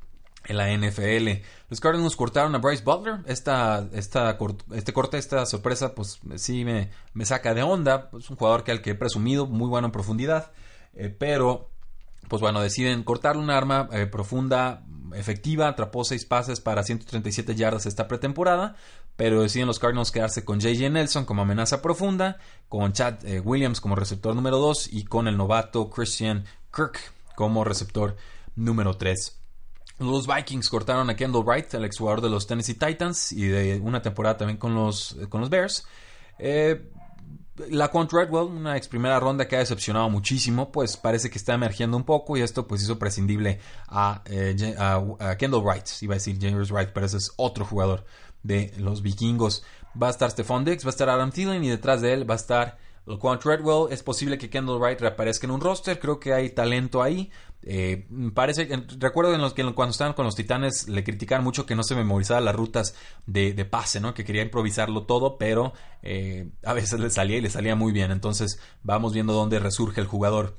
en 0.45 0.55
la 0.55 0.71
NFL. 0.71 1.43
Los 1.69 1.81
Cardinals 1.81 2.15
cortaron 2.15 2.55
a 2.55 2.59
Bryce 2.59 2.83
Butler. 2.83 3.19
Esta, 3.25 3.87
esta, 3.91 4.37
este 4.73 4.93
corte, 4.93 5.17
esta 5.17 5.45
sorpresa, 5.45 5.93
pues 5.93 6.19
sí 6.35 6.63
me, 6.63 6.91
me 7.13 7.25
saca 7.25 7.53
de 7.53 7.61
onda. 7.61 8.09
Es 8.17 8.29
un 8.29 8.37
jugador 8.37 8.63
que 8.63 8.71
al 8.71 8.81
que 8.81 8.91
he 8.91 8.95
presumido, 8.95 9.47
muy 9.47 9.67
bueno 9.67 9.87
en 9.87 9.91
profundidad. 9.91 10.51
Eh, 10.93 11.09
pero 11.09 11.69
pues 12.27 12.41
bueno, 12.41 12.61
deciden 12.61 13.03
cortarle 13.03 13.41
un 13.41 13.49
arma 13.49 13.89
eh, 13.91 14.05
profunda, 14.05 14.83
efectiva, 15.13 15.67
atrapó 15.67 16.03
seis 16.03 16.25
pases 16.25 16.59
para 16.61 16.83
137 16.83 17.55
yardas 17.55 17.85
esta 17.85 18.07
pretemporada, 18.07 18.75
pero 19.15 19.41
deciden 19.41 19.67
los 19.67 19.79
Cardinals 19.79 20.11
quedarse 20.11 20.45
con 20.45 20.61
J.J. 20.61 20.89
Nelson 20.89 21.25
como 21.25 21.41
amenaza 21.41 21.81
profunda, 21.81 22.37
con 22.67 22.93
Chad 22.93 23.25
eh, 23.25 23.39
Williams 23.39 23.81
como 23.81 23.95
receptor 23.95 24.35
número 24.35 24.57
2 24.59 24.93
y 24.93 25.05
con 25.05 25.27
el 25.27 25.37
novato 25.37 25.89
Christian 25.89 26.45
Kirk 26.73 26.99
como 27.35 27.63
receptor 27.63 28.15
número 28.55 28.95
3. 28.95 29.35
Los 29.99 30.27
Vikings 30.27 30.69
cortaron 30.69 31.09
a 31.09 31.15
Kendall 31.15 31.43
Wright, 31.43 31.73
el 31.73 31.83
exjugador 31.83 32.21
de 32.21 32.29
los 32.29 32.47
Tennessee 32.47 32.75
Titans 32.75 33.33
y 33.33 33.47
de 33.47 33.79
una 33.81 34.01
temporada 34.01 34.37
también 34.37 34.57
con 34.57 34.73
los, 34.73 35.17
con 35.27 35.41
los 35.41 35.49
Bears. 35.49 35.85
Eh, 36.37 36.89
la 37.69 37.87
Redwell, 37.87 38.47
una 38.47 38.77
ex 38.77 38.87
primera 38.87 39.19
ronda 39.19 39.47
que 39.47 39.55
ha 39.55 39.59
decepcionado 39.59 40.09
muchísimo, 40.09 40.71
pues 40.71 40.97
parece 40.97 41.29
que 41.29 41.37
está 41.37 41.53
emergiendo 41.53 41.97
un 41.97 42.03
poco 42.03 42.37
y 42.37 42.41
esto 42.41 42.67
pues 42.67 42.81
hizo 42.81 42.97
prescindible 42.97 43.59
a, 43.87 44.21
eh, 44.25 44.55
Kendall 45.37 45.63
Wright, 45.63 45.85
iba 46.01 46.13
a 46.13 46.17
decir 46.17 46.37
James 46.39 46.71
Wright, 46.71 46.89
pero 46.93 47.05
ese 47.05 47.17
es 47.17 47.31
otro 47.35 47.65
jugador 47.65 48.05
de 48.43 48.73
los 48.77 49.01
vikingos. 49.01 49.63
Va 50.01 50.07
a 50.07 50.11
estar 50.11 50.31
Stephon 50.31 50.63
Diggs, 50.65 50.85
va 50.85 50.89
a 50.89 50.91
estar 50.91 51.09
Adam 51.09 51.31
Thielen 51.31 51.63
y 51.63 51.69
detrás 51.69 52.01
de 52.01 52.13
él 52.13 52.29
va 52.29 52.35
a 52.35 52.37
estar 52.37 52.77
Quant 53.19 53.43
Redwell. 53.43 53.91
Es 53.91 54.03
posible 54.03 54.37
que 54.37 54.49
Kendall 54.49 54.79
Wright 54.79 54.99
reaparezca 54.99 55.47
en 55.47 55.51
un 55.51 55.61
roster, 55.61 55.99
creo 55.99 56.19
que 56.19 56.33
hay 56.33 56.49
talento 56.49 57.01
ahí. 57.01 57.31
Eh, 57.61 58.07
parece 58.33 58.69
recuerdo 58.99 59.33
en 59.33 59.41
los 59.41 59.53
que 59.53 59.63
cuando 59.73 59.91
estaban 59.91 60.13
con 60.13 60.23
los 60.25 60.35
Titanes 60.35 60.87
le 60.87 61.03
criticaban 61.03 61.43
mucho 61.43 61.65
que 61.65 61.75
no 61.75 61.83
se 61.83 61.93
memorizaba 61.93 62.39
las 62.39 62.55
rutas 62.55 62.95
de, 63.25 63.53
pase, 63.65 63.99
¿no? 63.99 64.13
Que 64.13 64.23
quería 64.23 64.41
improvisarlo 64.41 65.03
todo, 65.03 65.37
pero 65.37 65.73
eh, 66.01 66.49
a 66.63 66.73
veces 66.73 66.99
le 66.99 67.09
salía 67.09 67.37
y 67.37 67.41
le 67.41 67.49
salía 67.49 67.75
muy 67.75 67.91
bien. 67.91 68.11
Entonces 68.11 68.59
vamos 68.83 69.13
viendo 69.13 69.33
dónde 69.33 69.59
resurge 69.59 69.99
el 69.99 70.07
jugador. 70.07 70.57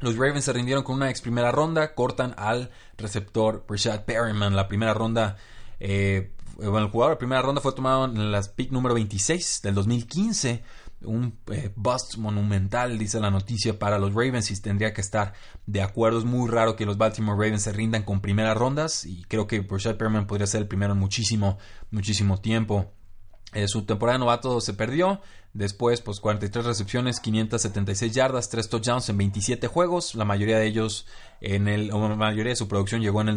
Los 0.00 0.16
Ravens 0.16 0.44
se 0.44 0.52
rindieron 0.52 0.84
con 0.84 0.96
una 0.96 1.08
ex 1.08 1.22
primera 1.22 1.50
ronda, 1.50 1.94
cortan 1.94 2.34
al 2.36 2.70
receptor 2.98 3.64
Rashad 3.68 4.04
Perryman. 4.04 4.54
La 4.54 4.68
primera 4.68 4.92
ronda, 4.92 5.36
eh, 5.80 6.32
bueno, 6.56 6.80
el 6.80 6.88
jugador 6.88 7.14
de 7.14 7.18
primera 7.18 7.40
ronda 7.40 7.62
fue 7.62 7.72
tomado 7.72 8.04
en 8.04 8.30
las 8.30 8.50
pick 8.50 8.70
número 8.70 8.94
26 8.94 9.62
del 9.62 9.74
2015 9.74 10.62
un 11.04 11.38
eh, 11.52 11.70
bust 11.76 12.16
monumental, 12.16 12.98
dice 12.98 13.20
la 13.20 13.30
noticia, 13.30 13.78
para 13.78 13.98
los 13.98 14.10
Ravens 14.14 14.50
y 14.50 14.60
tendría 14.60 14.92
que 14.92 15.00
estar 15.00 15.32
de 15.66 15.82
acuerdo. 15.82 16.18
Es 16.18 16.24
muy 16.24 16.50
raro 16.50 16.76
que 16.76 16.86
los 16.86 16.98
Baltimore 16.98 17.38
Ravens 17.38 17.62
se 17.62 17.72
rindan 17.72 18.02
con 18.02 18.20
primeras 18.20 18.56
rondas 18.56 19.04
y 19.04 19.24
creo 19.24 19.46
que 19.46 19.60
Rashad 19.68 19.96
Perman 19.96 20.26
podría 20.26 20.46
ser 20.46 20.62
el 20.62 20.68
primero 20.68 20.92
en 20.92 20.98
muchísimo, 20.98 21.58
muchísimo 21.90 22.40
tiempo. 22.40 22.92
Eh, 23.54 23.68
su 23.68 23.84
temporada 23.84 24.18
de 24.18 24.20
novato 24.20 24.60
se 24.60 24.74
perdió. 24.74 25.20
Después, 25.52 26.00
pues 26.00 26.18
43 26.18 26.64
recepciones, 26.64 27.20
576 27.20 28.12
yardas, 28.12 28.48
3 28.50 28.68
touchdowns 28.68 29.08
en 29.08 29.16
27 29.16 29.68
juegos. 29.68 30.16
La 30.16 30.24
mayoría 30.24 30.58
de 30.58 30.66
ellos, 30.66 31.06
en 31.40 31.68
el, 31.68 31.92
o 31.92 32.08
la 32.08 32.16
mayoría 32.16 32.50
de 32.50 32.56
su 32.56 32.66
producción 32.66 33.00
llegó 33.00 33.20
en 33.20 33.28
el 33.28 33.36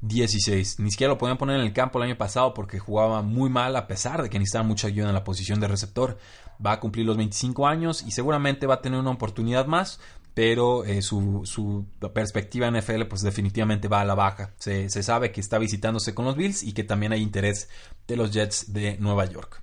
2016. 0.00 0.80
Ni 0.80 0.90
siquiera 0.90 1.12
lo 1.12 1.18
podían 1.18 1.38
poner 1.38 1.56
en 1.56 1.62
el 1.62 1.72
campo 1.72 1.98
el 1.98 2.04
año 2.04 2.16
pasado 2.16 2.54
porque 2.54 2.78
jugaba 2.78 3.22
muy 3.22 3.50
mal 3.50 3.76
a 3.76 3.86
pesar 3.86 4.22
de 4.22 4.30
que 4.30 4.38
necesitaba 4.38 4.64
mucha 4.64 4.88
ayuda 4.88 5.08
en 5.08 5.14
la 5.14 5.24
posición 5.24 5.60
de 5.60 5.68
receptor. 5.68 6.18
Va 6.64 6.72
a 6.72 6.80
cumplir 6.80 7.06
los 7.06 7.16
25 7.16 7.66
años 7.66 8.02
y 8.02 8.10
seguramente 8.10 8.66
va 8.66 8.74
a 8.74 8.82
tener 8.82 8.98
una 8.98 9.10
oportunidad 9.10 9.66
más 9.66 10.00
pero 10.32 10.84
eh, 10.84 11.02
su, 11.02 11.42
su, 11.44 11.86
perspectiva 12.14 12.68
en 12.68 12.76
NFL 12.78 13.02
pues 13.06 13.20
definitivamente 13.20 13.88
va 13.88 14.00
a 14.00 14.04
la 14.04 14.14
baja. 14.14 14.52
Se, 14.58 14.88
se, 14.88 15.02
sabe 15.02 15.32
que 15.32 15.40
está 15.40 15.58
visitándose 15.58 16.14
con 16.14 16.24
los 16.24 16.36
Bills 16.36 16.62
y 16.62 16.72
que 16.72 16.84
también 16.84 17.12
hay 17.12 17.20
interés 17.20 17.68
de 18.06 18.16
los 18.16 18.30
Jets 18.30 18.72
de 18.72 18.96
Nueva 18.98 19.24
York. 19.24 19.60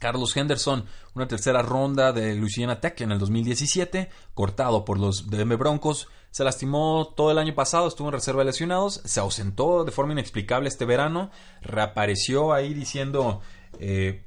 Carlos 0.00 0.36
Henderson, 0.36 0.84
una 1.14 1.28
tercera 1.28 1.62
ronda 1.62 2.12
de 2.12 2.34
Louisiana 2.34 2.80
Tech 2.80 3.00
en 3.00 3.12
el 3.12 3.18
2017, 3.18 4.10
cortado 4.34 4.84
por 4.84 4.98
los 4.98 5.30
Denver 5.30 5.58
Broncos, 5.58 6.08
se 6.30 6.44
lastimó 6.44 7.14
todo 7.16 7.30
el 7.30 7.38
año 7.38 7.54
pasado, 7.54 7.88
estuvo 7.88 8.08
en 8.08 8.14
reserva 8.14 8.40
de 8.40 8.46
lesionados, 8.46 9.00
se 9.04 9.20
ausentó 9.20 9.84
de 9.84 9.92
forma 9.92 10.12
inexplicable 10.12 10.68
este 10.68 10.84
verano, 10.84 11.30
reapareció 11.62 12.52
ahí 12.52 12.74
diciendo 12.74 13.40
eh, 13.80 14.26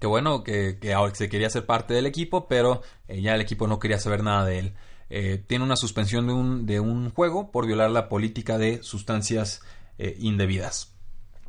que 0.00 0.06
bueno, 0.06 0.44
que, 0.44 0.78
que, 0.78 0.94
se 1.14 1.28
quería 1.28 1.48
ser 1.48 1.66
parte 1.66 1.94
del 1.94 2.06
equipo, 2.06 2.46
pero 2.48 2.82
eh, 3.08 3.22
ya 3.22 3.34
el 3.34 3.40
equipo 3.40 3.66
no 3.66 3.78
quería 3.78 3.98
saber 3.98 4.22
nada 4.22 4.44
de 4.44 4.58
él. 4.58 4.74
Eh, 5.10 5.42
tiene 5.46 5.64
una 5.64 5.76
suspensión 5.76 6.26
de 6.26 6.32
un, 6.32 6.66
de 6.66 6.80
un, 6.80 7.10
juego 7.10 7.50
por 7.50 7.66
violar 7.66 7.90
la 7.90 8.08
política 8.08 8.58
de 8.58 8.82
sustancias 8.82 9.62
eh, 9.98 10.16
indebidas. 10.18 10.94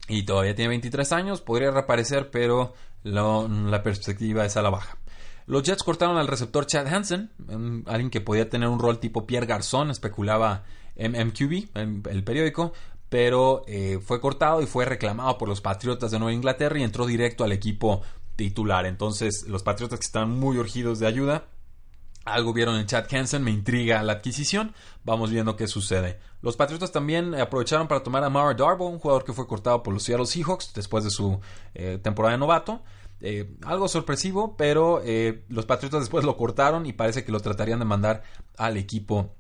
Y 0.08 0.24
todavía 0.24 0.56
tiene 0.56 0.70
23 0.70 1.12
años, 1.14 1.42
podría 1.42 1.72
reaparecer, 1.72 2.30
pero 2.32 2.74
la 3.06 3.84
perspectiva 3.84 4.46
es 4.46 4.58
a 4.58 4.62
la 4.62 4.70
baja. 4.70 4.98
Los 5.48 5.64
Jets 5.64 5.84
cortaron 5.84 6.18
al 6.18 6.28
receptor 6.28 6.66
Chad 6.66 6.88
Hansen, 6.88 7.30
alguien 7.86 8.10
que 8.10 8.22
podía 8.22 8.50
tener 8.50 8.68
un 8.68 8.80
rol 8.80 9.00
tipo 9.00 9.28
Pierre 9.28 9.46
Garzón, 9.46 9.92
especulaba 9.92 10.64
MQB, 10.98 11.70
el 12.10 12.24
periódico, 12.24 12.74
pero 13.10 13.64
eh, 13.68 14.00
fue 14.04 14.20
cortado 14.20 14.62
y 14.62 14.66
fue 14.66 14.86
reclamado 14.86 15.38
por 15.38 15.48
los 15.48 15.62
Patriotas 15.62 16.12
de 16.12 16.20
Nueva 16.20 16.34
Inglaterra 16.34 16.80
y 16.80 16.84
entró 16.84 17.06
directo 17.06 17.44
al 17.44 17.52
equipo 17.52 18.02
titular. 18.36 18.88
Entonces, 18.88 19.46
los 19.48 19.62
Patriotas 19.62 20.00
que 20.00 20.06
están 20.06 20.32
muy 20.32 20.58
urgidos 20.58 21.00
de 21.00 21.08
ayuda 21.08 21.46
algo 22.26 22.54
vieron 22.54 22.78
en 22.78 22.88
Chad 22.88 23.06
Hansen, 23.14 23.44
me 23.44 23.52
intriga 23.52 24.02
la 24.02 24.14
adquisición. 24.14 24.74
Vamos 25.04 25.30
viendo 25.30 25.56
qué 25.56 25.68
sucede. 25.68 26.20
Los 26.42 26.58
Patriotas 26.58 26.92
también 26.92 27.36
aprovecharon 27.36 27.88
para 27.88 28.02
tomar 28.02 28.24
a 28.24 28.30
Mara 28.30 28.56
Darbo, 28.56 28.90
un 28.90 29.00
jugador 29.00 29.24
que 29.24 29.32
fue 29.32 29.48
cortado 29.48 29.84
por 29.84 29.94
los 29.94 30.04
Seattle 30.04 30.26
Seahawks 30.26 30.74
después 30.74 31.04
de 31.04 31.12
su 31.12 31.40
eh, 31.76 32.00
temporada 32.02 32.34
de 32.34 32.40
novato. 32.40 32.82
Eh, 33.22 33.56
algo 33.64 33.88
sorpresivo, 33.88 34.58
pero 34.58 35.02
eh, 35.06 35.46
los 35.50 35.66
Patriotas 35.66 36.02
después 36.02 36.26
lo 36.26 36.36
cortaron 36.36 36.88
y 36.88 36.94
parece 36.94 37.24
que 37.24 37.32
lo 37.32 37.40
tratarían 37.40 37.80
de 37.80 37.86
mandar 37.86 38.24
al 38.58 38.78
equipo 38.78 39.36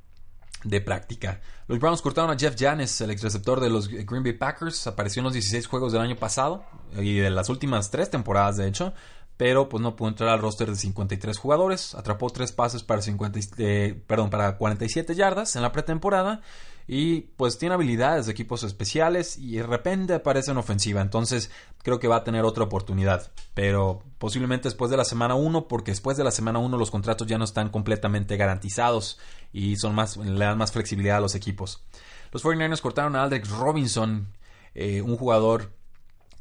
de 0.63 0.79
práctica. 0.79 1.41
Los 1.67 1.79
Browns 1.79 2.01
cortaron 2.01 2.29
a 2.29 2.37
Jeff 2.37 2.55
Janis, 2.57 3.01
el 3.01 3.09
ex 3.09 3.23
receptor 3.23 3.59
de 3.59 3.69
los 3.69 3.87
Green 3.87 4.23
Bay 4.23 4.33
Packers. 4.33 4.85
Apareció 4.85 5.21
en 5.21 5.25
los 5.25 5.33
16 5.33 5.67
juegos 5.67 5.91
del 5.91 6.01
año 6.01 6.15
pasado 6.15 6.63
y 6.97 7.17
de 7.17 7.29
las 7.31 7.49
últimas 7.49 7.89
tres 7.89 8.09
temporadas, 8.11 8.57
de 8.57 8.67
hecho 8.67 8.93
pero 9.37 9.67
pues 9.69 9.81
no 9.81 9.95
pudo 9.95 10.09
entrar 10.09 10.29
al 10.29 10.41
roster 10.41 10.69
de 10.69 10.75
53 10.75 11.37
jugadores. 11.37 11.95
Atrapó 11.95 12.29
tres 12.29 12.51
pases 12.51 12.83
para, 12.83 13.01
50, 13.01 13.39
eh, 13.57 14.01
perdón, 14.07 14.29
para 14.29 14.57
47 14.57 15.15
yardas 15.15 15.55
en 15.55 15.61
la 15.61 15.71
pretemporada 15.71 16.41
y 16.87 17.21
pues 17.35 17.57
tiene 17.57 17.73
habilidades 17.73 18.27
de 18.27 18.31
equipos 18.31 18.63
especiales 18.63 19.37
y 19.37 19.55
de 19.55 19.63
repente 19.63 20.13
aparece 20.13 20.51
en 20.51 20.57
ofensiva. 20.57 21.01
Entonces 21.01 21.51
creo 21.83 21.99
que 21.99 22.07
va 22.07 22.17
a 22.17 22.23
tener 22.23 22.45
otra 22.45 22.63
oportunidad, 22.63 23.31
pero 23.53 24.03
posiblemente 24.19 24.69
después 24.69 24.91
de 24.91 24.97
la 24.97 25.05
semana 25.05 25.35
1 25.35 25.67
porque 25.67 25.91
después 25.91 26.17
de 26.17 26.23
la 26.23 26.31
semana 26.31 26.59
1 26.59 26.77
los 26.77 26.91
contratos 26.91 27.27
ya 27.27 27.37
no 27.37 27.43
están 27.43 27.69
completamente 27.69 28.37
garantizados 28.37 29.19
y 29.51 29.77
son 29.77 29.95
más, 29.95 30.17
le 30.17 30.45
dan 30.45 30.57
más 30.57 30.71
flexibilidad 30.71 31.17
a 31.17 31.21
los 31.21 31.35
equipos. 31.35 31.83
Los 32.31 32.43
49ers 32.43 32.81
cortaron 32.81 33.15
a 33.15 33.23
Aldrich 33.23 33.47
Robinson, 33.47 34.27
eh, 34.73 35.01
un 35.01 35.17
jugador 35.17 35.71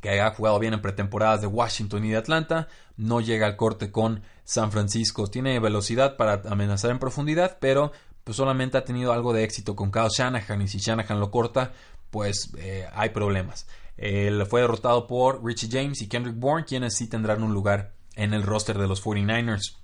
que 0.04 0.20
ha 0.20 0.34
jugado 0.34 0.58
bien 0.58 0.74
en 0.74 0.82
pretemporadas 0.82 1.40
de 1.40 1.46
Washington 1.46 2.04
y 2.04 2.10
de 2.10 2.18
Atlanta, 2.18 2.68
no 2.98 3.22
llega 3.22 3.46
al 3.46 3.56
corte 3.56 3.90
con 3.90 4.20
San 4.44 4.70
Francisco. 4.70 5.28
Tiene 5.28 5.58
velocidad 5.60 6.18
para 6.18 6.42
amenazar 6.46 6.90
en 6.90 6.98
profundidad, 6.98 7.56
pero 7.58 7.90
pues 8.22 8.36
solamente 8.36 8.76
ha 8.76 8.84
tenido 8.84 9.14
algo 9.14 9.32
de 9.32 9.44
éxito 9.44 9.74
con 9.74 9.90
Kyle 9.90 10.10
Shanahan 10.14 10.60
y 10.60 10.68
si 10.68 10.76
Shanahan 10.76 11.20
lo 11.20 11.30
corta, 11.30 11.72
pues 12.10 12.52
eh, 12.58 12.86
hay 12.92 13.08
problemas. 13.10 13.66
Fue 13.96 14.60
derrotado 14.60 15.06
por 15.06 15.42
Richie 15.42 15.70
James 15.72 16.02
y 16.02 16.06
Kendrick 16.06 16.36
Bourne, 16.36 16.66
quienes 16.66 16.94
sí 16.96 17.08
tendrán 17.08 17.42
un 17.42 17.54
lugar 17.54 17.94
en 18.14 18.34
el 18.34 18.42
roster 18.42 18.76
de 18.76 18.86
los 18.86 19.02
49ers. 19.02 19.78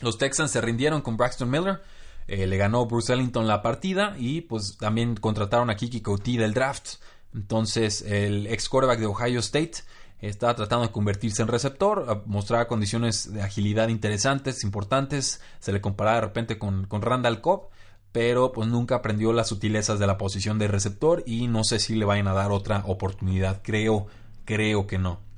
Los 0.00 0.18
Texans 0.18 0.50
se 0.50 0.60
rindieron 0.60 1.00
con 1.00 1.16
Braxton 1.16 1.48
Miller. 1.48 1.80
Eh, 2.26 2.48
le 2.48 2.56
ganó 2.56 2.86
Bruce 2.86 3.12
Ellington 3.12 3.46
la 3.46 3.62
partida 3.62 4.16
y 4.18 4.40
pues 4.40 4.78
también 4.80 5.14
contrataron 5.14 5.70
a 5.70 5.76
Kiki 5.76 6.00
Couty 6.00 6.38
del 6.38 6.54
draft. 6.54 6.94
Entonces, 7.34 8.02
el 8.02 8.46
ex 8.46 8.68
quarterback 8.68 8.98
de 8.98 9.06
Ohio 9.06 9.40
State 9.40 9.82
estaba 10.20 10.54
tratando 10.54 10.86
de 10.86 10.92
convertirse 10.92 11.42
en 11.42 11.48
receptor, 11.48 12.24
mostraba 12.26 12.68
condiciones 12.68 13.32
de 13.32 13.42
agilidad 13.42 13.88
interesantes, 13.88 14.64
importantes, 14.64 15.40
se 15.60 15.72
le 15.72 15.80
comparaba 15.80 16.16
de 16.16 16.22
repente 16.22 16.58
con, 16.58 16.86
con 16.86 17.02
Randall 17.02 17.40
Cobb, 17.40 17.68
pero 18.12 18.52
pues 18.52 18.68
nunca 18.68 18.96
aprendió 18.96 19.32
las 19.32 19.48
sutilezas 19.48 19.98
de 19.98 20.06
la 20.06 20.18
posición 20.18 20.58
de 20.58 20.68
receptor 20.68 21.22
y 21.26 21.46
no 21.46 21.64
sé 21.64 21.78
si 21.78 21.94
le 21.94 22.04
vayan 22.04 22.28
a 22.28 22.34
dar 22.34 22.50
otra 22.50 22.82
oportunidad, 22.86 23.60
creo, 23.62 24.08
creo 24.44 24.86
que 24.86 24.98
no. 24.98 25.29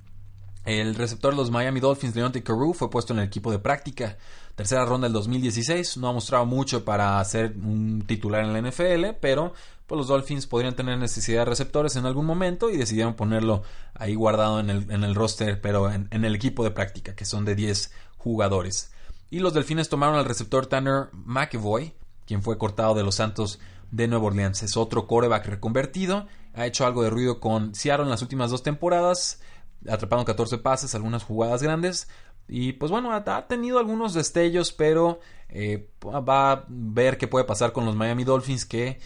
El 0.64 0.95
receptor 0.95 1.33
de 1.33 1.38
los 1.38 1.50
Miami 1.50 1.81
Dolphins, 1.81 2.14
Leonte 2.14 2.42
Carew, 2.42 2.73
fue 2.73 2.88
puesto 2.88 3.12
en 3.12 3.19
el 3.19 3.26
equipo 3.26 3.50
de 3.50 3.59
práctica. 3.59 4.16
Tercera 4.54 4.85
ronda 4.85 5.07
del 5.07 5.12
2016. 5.14 5.97
No 5.97 6.09
ha 6.09 6.12
mostrado 6.12 6.47
mucho 6.47 6.85
para 6.85 7.23
ser 7.25 7.54
un 7.57 8.04
titular 8.07 8.45
en 8.45 8.52
la 8.52 8.71
NFL, 8.71 9.19
pero 9.21 9.54
pues 9.87 9.99
los 9.99 10.07
Dolphins 10.07 10.47
podrían 10.47 10.76
tener 10.76 10.99
necesidad 10.99 11.40
de 11.40 11.47
receptores 11.47 11.97
en 11.97 12.07
algún 12.07 12.26
momento 12.26 12.71
y 12.71 12.76
decidieron 12.76 13.14
ponerlo 13.14 13.62
ahí 13.95 14.14
guardado 14.14 14.61
en 14.61 14.71
el, 14.71 15.14
roster, 15.14 15.61
pero 15.61 15.90
en, 15.90 16.07
en, 16.12 16.25
el 16.25 16.35
equipo 16.35 16.62
de 16.62 16.71
práctica, 16.71 17.14
que 17.16 17.25
son 17.25 17.45
de 17.45 17.57
10 17.57 17.92
jugadores. 18.16 18.92
Y 19.31 19.40
los 19.40 19.54
Delfines 19.54 19.88
tomaron 19.88 20.14
al 20.14 20.25
receptor 20.25 20.66
Tanner 20.66 21.09
McEvoy, 21.12 21.92
quien 22.26 22.42
fue 22.42 22.57
cortado 22.57 22.95
de 22.95 23.02
los 23.02 23.16
Santos 23.16 23.59
de 23.90 24.09
Nueva 24.09 24.26
Orleans. 24.26 24.62
Es 24.62 24.76
otro 24.76 25.07
coreback 25.07 25.47
reconvertido. 25.47 26.26
Ha 26.54 26.66
hecho 26.66 26.87
algo 26.87 27.02
de 27.02 27.11
ruido 27.11 27.40
con 27.40 27.75
Seattle 27.75 28.04
en 28.04 28.11
las 28.11 28.23
últimas 28.23 28.50
dos 28.50 28.62
temporadas, 28.62 29.40
atrapando 29.89 30.25
14 30.25 30.59
pases, 30.59 30.95
algunas 30.95 31.25
jugadas 31.25 31.62
grandes. 31.62 32.09
Y 32.49 32.73
pues 32.73 32.91
bueno, 32.91 33.12
ha, 33.12 33.47
tenido 33.47 33.79
algunos 33.79 34.15
destellos, 34.15 34.73
pero 34.73 35.21
eh, 35.49 35.89
va 36.05 36.53
a 36.53 36.65
ver 36.69 37.19
qué 37.19 37.29
puede 37.29 37.45
pasar 37.45 37.73
con 37.73 37.85
los 37.87 37.97
Miami 37.97 38.25
Dolphins 38.25 38.65
que... 38.65 39.01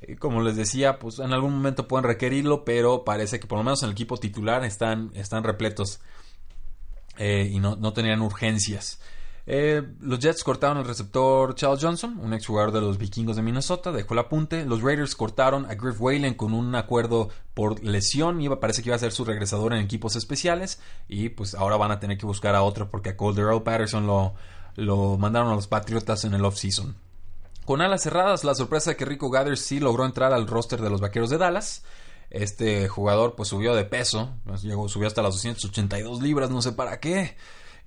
Eh, 0.00 0.16
como 0.16 0.42
les 0.42 0.54
decía, 0.54 1.00
pues 1.00 1.18
en 1.18 1.32
algún 1.32 1.54
momento 1.54 1.88
pueden 1.88 2.04
requerirlo, 2.04 2.64
pero 2.64 3.04
parece 3.04 3.40
que 3.40 3.48
por 3.48 3.58
lo 3.58 3.64
menos 3.64 3.82
en 3.82 3.88
el 3.88 3.94
equipo 3.94 4.16
titular 4.16 4.64
están, 4.64 5.10
están 5.14 5.42
repletos 5.42 6.00
eh, 7.18 7.50
y 7.50 7.58
no, 7.58 7.74
no 7.74 7.92
tenían 7.92 8.22
urgencias. 8.22 9.00
Eh, 9.50 9.82
los 10.00 10.18
Jets 10.18 10.44
cortaron 10.44 10.76
al 10.76 10.84
receptor 10.84 11.54
Charles 11.54 11.82
Johnson, 11.82 12.20
un 12.22 12.34
exjugador 12.34 12.70
de 12.70 12.82
los 12.82 12.98
vikingos 12.98 13.34
de 13.34 13.40
Minnesota, 13.40 13.92
dejó 13.92 14.12
el 14.12 14.20
apunte. 14.20 14.66
Los 14.66 14.82
Raiders 14.82 15.16
cortaron 15.16 15.64
a 15.70 15.74
Griff 15.74 15.98
Whalen 15.98 16.34
con 16.34 16.52
un 16.52 16.74
acuerdo 16.74 17.30
por 17.54 17.82
lesión. 17.82 18.42
Iba, 18.42 18.60
parece 18.60 18.82
que 18.82 18.90
iba 18.90 18.96
a 18.96 18.98
ser 18.98 19.10
su 19.10 19.24
regresador 19.24 19.72
en 19.72 19.80
equipos 19.80 20.16
especiales. 20.16 20.80
Y 21.08 21.30
pues 21.30 21.54
ahora 21.54 21.78
van 21.78 21.90
a 21.92 21.98
tener 21.98 22.18
que 22.18 22.26
buscar 22.26 22.54
a 22.54 22.62
otro 22.62 22.90
porque 22.90 23.08
a 23.08 23.16
Colder 23.16 23.62
Patterson 23.62 24.06
lo, 24.06 24.34
lo 24.76 25.16
mandaron 25.16 25.50
a 25.50 25.54
los 25.54 25.66
Patriotas 25.66 26.24
en 26.24 26.34
el 26.34 26.44
offseason. 26.44 26.94
Con 27.64 27.80
alas 27.80 28.02
cerradas, 28.02 28.44
la 28.44 28.54
sorpresa 28.54 28.90
de 28.90 28.96
que 28.96 29.06
Rico 29.06 29.30
Gathers 29.30 29.62
sí 29.62 29.80
logró 29.80 30.04
entrar 30.04 30.34
al 30.34 30.46
roster 30.46 30.82
de 30.82 30.90
los 30.90 31.00
Vaqueros 31.00 31.30
de 31.30 31.38
Dallas. 31.38 31.84
Este 32.28 32.86
jugador 32.88 33.34
pues 33.34 33.48
subió 33.48 33.74
de 33.74 33.86
peso, 33.86 34.34
llegó, 34.62 34.90
subió 34.90 35.08
hasta 35.08 35.22
las 35.22 35.32
282 35.32 36.20
libras, 36.20 36.50
no 36.50 36.60
sé 36.60 36.72
para 36.72 37.00
qué. 37.00 37.34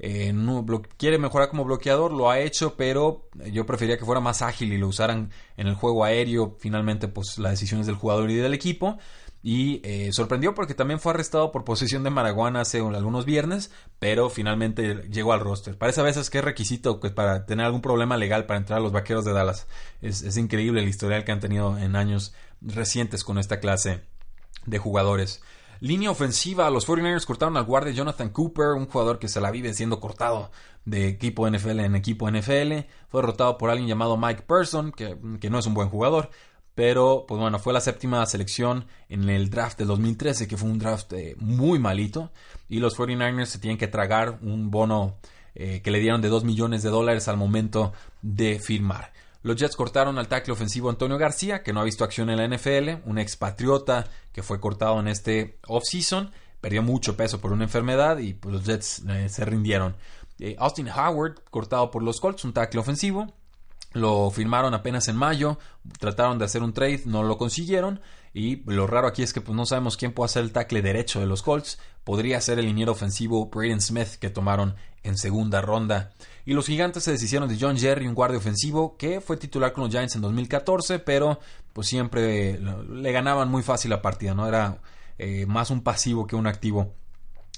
Eh, 0.03 0.33
no, 0.33 0.65
quiere 0.97 1.19
mejorar 1.19 1.49
como 1.49 1.63
bloqueador, 1.63 2.11
lo 2.11 2.31
ha 2.31 2.39
hecho, 2.39 2.75
pero 2.75 3.29
yo 3.51 3.67
prefería 3.67 3.99
que 3.99 4.05
fuera 4.05 4.19
más 4.19 4.41
ágil 4.41 4.73
y 4.73 4.79
lo 4.79 4.87
usaran 4.87 5.29
en 5.57 5.67
el 5.67 5.75
juego 5.75 6.03
aéreo. 6.03 6.57
Finalmente, 6.59 7.07
pues 7.07 7.37
la 7.37 7.51
decisión 7.51 7.81
es 7.81 7.85
del 7.85 7.97
jugador 7.97 8.31
y 8.31 8.35
del 8.35 8.55
equipo. 8.55 8.97
Y 9.43 9.79
eh, 9.83 10.09
sorprendió 10.11 10.55
porque 10.55 10.73
también 10.73 10.99
fue 10.99 11.13
arrestado 11.13 11.51
por 11.51 11.63
posesión 11.65 12.03
de 12.03 12.09
marihuana 12.09 12.61
hace 12.61 12.79
algunos 12.79 13.25
viernes, 13.25 13.71
pero 13.99 14.31
finalmente 14.31 15.03
llegó 15.11 15.33
al 15.33 15.39
roster. 15.39 15.77
Parece 15.77 16.01
a 16.01 16.03
veces 16.03 16.31
que 16.31 16.39
es 16.39 16.43
requisito 16.43 16.99
pues, 16.99 17.13
para 17.13 17.45
tener 17.45 17.67
algún 17.67 17.81
problema 17.81 18.17
legal 18.17 18.47
para 18.47 18.57
entrar 18.57 18.79
a 18.79 18.81
los 18.81 18.91
vaqueros 18.91 19.23
de 19.23 19.33
Dallas. 19.33 19.67
Es 20.01 20.35
increíble 20.35 20.81
el 20.81 20.89
historial 20.89 21.23
que 21.25 21.31
han 21.31 21.39
tenido 21.39 21.77
en 21.77 21.95
años 21.95 22.33
recientes 22.59 23.23
con 23.23 23.37
esta 23.37 23.59
clase 23.59 24.01
de 24.65 24.77
jugadores. 24.79 25.43
Línea 25.81 26.11
ofensiva, 26.11 26.69
los 26.69 26.87
49ers 26.87 27.25
cortaron 27.25 27.57
al 27.57 27.63
guardia 27.63 27.91
Jonathan 27.91 28.29
Cooper, 28.29 28.73
un 28.77 28.85
jugador 28.85 29.17
que 29.17 29.27
se 29.27 29.41
la 29.41 29.49
vive 29.49 29.73
siendo 29.73 29.99
cortado 29.99 30.51
de 30.85 31.07
equipo 31.07 31.49
NFL 31.49 31.79
en 31.79 31.95
equipo 31.95 32.29
NFL. 32.29 32.85
Fue 33.09 33.21
derrotado 33.21 33.57
por 33.57 33.71
alguien 33.71 33.87
llamado 33.89 34.15
Mike 34.15 34.43
Person, 34.43 34.91
que, 34.91 35.17
no 35.49 35.57
es 35.57 35.65
un 35.65 35.73
buen 35.73 35.89
jugador. 35.89 36.29
Pero, 36.75 37.25
pues 37.27 37.41
bueno, 37.41 37.57
fue 37.57 37.73
la 37.73 37.81
séptima 37.81 38.23
selección 38.27 38.85
en 39.09 39.27
el 39.27 39.49
draft 39.49 39.79
del 39.79 39.87
2013, 39.87 40.47
que 40.47 40.55
fue 40.55 40.69
un 40.69 40.77
draft 40.77 41.13
eh, 41.13 41.35
muy 41.39 41.79
malito. 41.79 42.31
Y 42.69 42.77
los 42.77 42.95
49ers 42.95 43.45
se 43.45 43.57
tienen 43.57 43.79
que 43.79 43.87
tragar 43.87 44.37
un 44.43 44.69
bono 44.69 45.17
eh, 45.55 45.81
que 45.81 45.89
le 45.89 45.99
dieron 45.99 46.21
de 46.21 46.29
2 46.29 46.43
millones 46.43 46.83
de 46.83 46.89
dólares 46.89 47.27
al 47.27 47.37
momento 47.37 47.91
de 48.21 48.59
firmar. 48.59 49.13
Los 49.43 49.55
Jets 49.55 49.75
cortaron 49.75 50.17
al 50.17 50.27
tackle 50.27 50.53
ofensivo 50.53 50.89
Antonio 50.89 51.17
García, 51.17 51.63
que 51.63 51.73
no 51.73 51.81
ha 51.81 51.83
visto 51.83 52.03
acción 52.03 52.29
en 52.29 52.37
la 52.37 52.47
NFL, 52.47 53.09
un 53.09 53.17
expatriota 53.17 54.07
que 54.31 54.43
fue 54.43 54.59
cortado 54.59 54.99
en 54.99 55.07
este 55.07 55.57
offseason, 55.67 56.31
perdió 56.59 56.83
mucho 56.83 57.17
peso 57.17 57.41
por 57.41 57.51
una 57.51 57.63
enfermedad 57.63 58.19
y 58.19 58.33
pues, 58.33 58.53
los 58.53 58.63
Jets 58.65 59.03
eh, 59.09 59.29
se 59.29 59.45
rindieron. 59.45 59.95
Eh, 60.39 60.55
Austin 60.59 60.89
Howard, 60.89 61.43
cortado 61.49 61.89
por 61.91 62.03
los 62.03 62.19
Colts, 62.19 62.45
un 62.45 62.53
tackle 62.53 62.79
ofensivo, 62.79 63.33
lo 63.93 64.31
firmaron 64.31 64.73
apenas 64.73 65.07
en 65.09 65.17
mayo, 65.17 65.57
trataron 65.99 66.39
de 66.39 66.45
hacer 66.45 66.63
un 66.63 66.73
trade, 66.73 67.01
no 67.05 67.23
lo 67.23 67.37
consiguieron. 67.37 67.99
Y 68.33 68.63
lo 68.71 68.87
raro 68.87 69.07
aquí 69.07 69.23
es 69.23 69.33
que 69.33 69.41
pues, 69.41 69.55
no 69.55 69.65
sabemos 69.65 69.97
quién 69.97 70.13
puede 70.13 70.27
hacer 70.27 70.43
el 70.43 70.53
tackle 70.53 70.81
derecho 70.81 71.19
de 71.19 71.25
los 71.25 71.41
Colts. 71.41 71.79
Podría 72.05 72.39
ser 72.39 72.59
el 72.59 72.65
liniero 72.65 72.93
ofensivo 72.93 73.47
Braden 73.47 73.81
Smith 73.81 74.15
que 74.19 74.29
tomaron 74.29 74.75
en 75.03 75.17
segunda 75.17 75.61
ronda. 75.61 76.13
Y 76.45 76.53
los 76.53 76.65
gigantes 76.65 77.03
se 77.03 77.11
deshicieron 77.11 77.47
de 77.47 77.57
John 77.59 77.77
Jerry, 77.77 78.07
un 78.07 78.15
guardia 78.15 78.37
ofensivo 78.37 78.97
que 78.97 79.21
fue 79.21 79.37
titular 79.37 79.73
con 79.73 79.83
los 79.83 79.91
Giants 79.91 80.15
en 80.15 80.21
2014, 80.21 80.99
pero 80.99 81.39
pues 81.73 81.87
siempre 81.87 82.59
le 82.59 83.11
ganaban 83.11 83.49
muy 83.49 83.63
fácil 83.63 83.91
la 83.91 84.01
partida, 84.01 84.33
¿no? 84.33 84.47
Era 84.47 84.81
eh, 85.17 85.45
más 85.45 85.69
un 85.69 85.81
pasivo 85.81 86.25
que 86.25 86.35
un 86.35 86.47
activo 86.47 86.93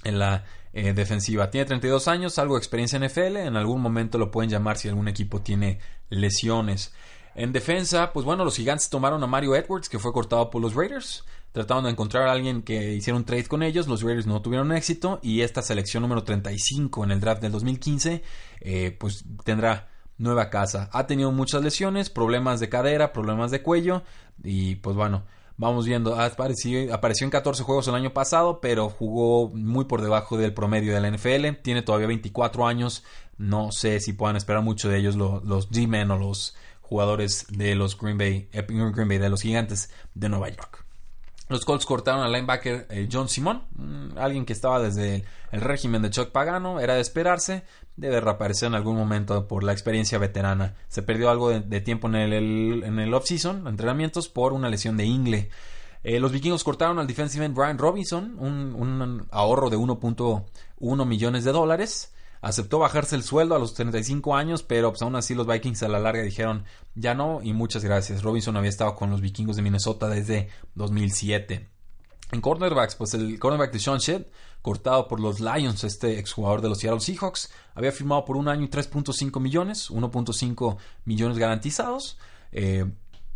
en 0.04 0.20
la 0.20 0.44
eh, 0.74 0.94
defensiva. 0.94 1.50
Tiene 1.50 1.66
32 1.66 2.08
años, 2.08 2.40
algo 2.40 2.56
de 2.56 2.60
experiencia 2.60 2.98
en 2.98 3.06
NFL, 3.06 3.38
en 3.38 3.56
algún 3.56 3.82
momento 3.82 4.18
lo 4.18 4.32
pueden 4.32 4.50
llamar 4.50 4.78
si 4.78 4.90
algún 4.90 5.08
equipo 5.08 5.42
tiene 5.42 5.80
lesiones. 6.10 6.94
En 7.36 7.52
defensa, 7.52 8.14
pues 8.14 8.26
bueno, 8.26 8.46
los 8.46 8.56
gigantes 8.56 8.90
tomaron 8.90 9.24
a 9.24 9.28
Mario 9.28 9.56
Edwards, 9.56 9.90
que 9.90 10.00
fue 10.00 10.14
cortado 10.14 10.50
por 10.50 10.62
los 10.62 10.76
Raiders. 10.76 11.24
Trataron 11.52 11.84
de 11.84 11.92
encontrar 11.92 12.28
a 12.28 12.32
alguien 12.32 12.64
que 12.64 12.94
hiciera 12.94 13.16
un 13.18 13.26
trade 13.26 13.46
con 13.46 13.62
ellos. 13.62 13.88
Los 13.88 14.02
Raiders 14.02 14.26
no 14.26 14.42
tuvieron 14.42 14.72
éxito. 14.72 15.20
Y 15.22 15.42
esta 15.42 15.62
selección 15.62 16.02
número 16.02 16.24
35 16.24 17.04
en 17.04 17.12
el 17.12 17.20
draft 17.20 17.42
del 17.42 17.52
2015, 17.52 18.24
eh, 18.62 18.96
pues 19.00 19.24
tendrá 19.44 19.90
nueva 20.18 20.50
casa. 20.50 20.90
Ha 20.94 21.06
tenido 21.06 21.32
muchas 21.32 21.64
lesiones, 21.64 22.10
problemas 22.10 22.60
de 22.60 22.70
cadera, 22.70 23.14
problemas 23.14 23.52
de 23.52 23.62
cuello. 23.62 24.04
Y 24.44 24.76
pues 24.78 24.96
bueno, 24.96 25.26
vamos 25.58 25.86
viendo. 25.86 26.20
Apareció, 26.20 26.80
en 26.80 27.30
14 27.30 27.64
juegos 27.64 27.88
el 27.88 27.96
año 27.96 28.14
pasado, 28.14 28.60
pero 28.60 28.90
jugó 28.90 29.50
muy 29.50 29.86
por 29.86 30.02
debajo 30.02 30.38
del 30.38 30.54
promedio 30.54 30.94
de 30.94 31.02
la 31.02 31.10
NFL. 31.10 31.62
Tiene 31.62 31.84
todavía 31.84 32.08
24 32.08 32.66
años. 32.66 33.04
No 33.38 33.72
sé 33.72 34.00
si 34.00 34.14
puedan 34.14 34.38
esperar 34.38 34.64
mucho 34.64 34.90
de 34.90 34.98
ellos 34.98 35.16
los, 35.16 35.44
los 35.44 35.70
G-Men 35.70 36.12
o 36.12 36.18
los 36.18 36.56
jugadores 36.84 37.48
de 37.50 37.74
los 37.76 37.98
Green 37.98 38.18
Bay, 38.18 38.48
eh, 38.52 38.66
Green 38.68 39.08
Bay, 39.08 39.18
de 39.18 39.30
los 39.30 39.42
gigantes 39.42 39.90
de 40.14 40.30
Nueva 40.30 40.50
York. 40.50 40.86
Los 41.50 41.66
Colts 41.66 41.86
cortaron 41.86 42.22
al 42.22 42.32
linebacker 42.32 42.88
eh, 42.90 43.10
John 43.12 43.28
Simon, 43.28 43.64
alguien 44.18 44.46
que 44.46 44.54
estaba 44.54 44.80
desde 44.80 45.26
el, 45.52 45.62
régimen 45.62 46.02
de 46.02 46.10
Chuck 46.10 46.32
Pagano, 46.32 46.80
era 46.80 46.96
de 46.96 47.02
esperarse, 47.02 47.64
debe 47.96 48.22
reaparecer 48.22 48.68
en 48.68 48.76
algún 48.76 48.96
momento 48.96 49.48
por 49.48 49.64
la 49.64 49.72
experiencia 49.72 50.18
veterana. 50.18 50.76
Se 50.88 51.04
perdió 51.04 51.30
algo 51.30 51.50
de, 51.50 51.82
tiempo 51.82 52.08
en 52.08 52.16
el, 52.16 52.84
en 52.84 53.00
el 53.00 53.14
off-season, 53.14 53.68
entrenamientos, 53.68 54.30
por 54.30 54.54
una 54.54 54.70
lesión 54.70 54.96
de 54.96 55.06
ingle. 55.06 55.50
Eh, 56.04 56.20
los 56.20 56.32
vikingos 56.32 56.64
cortaron 56.64 57.00
al 57.00 57.08
defensive 57.08 57.46
end 57.46 57.56
Brian 57.56 57.78
Robinson, 57.78 58.36
un, 58.40 58.76
un 58.76 59.28
ahorro 59.32 59.70
de 59.70 59.78
1.1 59.78 61.06
millones 61.06 61.44
de 61.44 61.52
dólares 61.52 62.14
aceptó 62.44 62.78
bajarse 62.78 63.16
el 63.16 63.24
sueldo 63.24 63.56
a 63.56 63.60
los 63.60 63.74
35 63.74 64.36
años, 64.36 64.64
pero 64.64 64.92
pues 64.92 65.02
aún 65.02 65.16
así 65.16 65.34
los 65.34 65.48
Vikings 65.48 65.82
a 65.84 65.88
la 65.88 66.00
larga 66.00 66.22
dijeron 66.22 66.66
ya 66.94 67.16
no 67.16 67.40
y 67.42 67.54
muchas 67.54 67.86
gracias. 67.86 68.22
Robinson 68.22 68.58
había 68.58 68.70
estado 68.70 68.96
con 68.96 69.10
los 69.10 69.22
vikingos 69.22 69.56
de 69.56 69.62
Minnesota 69.62 70.10
desde 70.10 70.50
2007. 70.76 71.70
En 72.34 72.42
cornerbacks, 72.42 72.96
pues 72.96 73.14
el 73.14 73.40
cornerback 73.40 73.72
de 73.72 73.80
Sean 73.80 74.00
Shedd, 74.00 74.24
cortado 74.62 75.08
por 75.08 75.22
los 75.22 75.40
Lions, 75.40 75.86
este 75.86 76.20
exjugador 76.20 76.62
de 76.62 76.70
los 76.70 76.80
Seattle 76.80 77.00
Seahawks, 77.00 77.50
había 77.76 77.94
firmado 77.94 78.26
por 78.26 78.36
un 78.36 78.50
año 78.50 78.64
y 78.64 78.68
3.5 78.68 79.40
millones, 79.40 79.90
1.5 79.90 80.78
millones 81.06 81.38
garantizados. 81.38 82.18
Eh, 82.52 82.86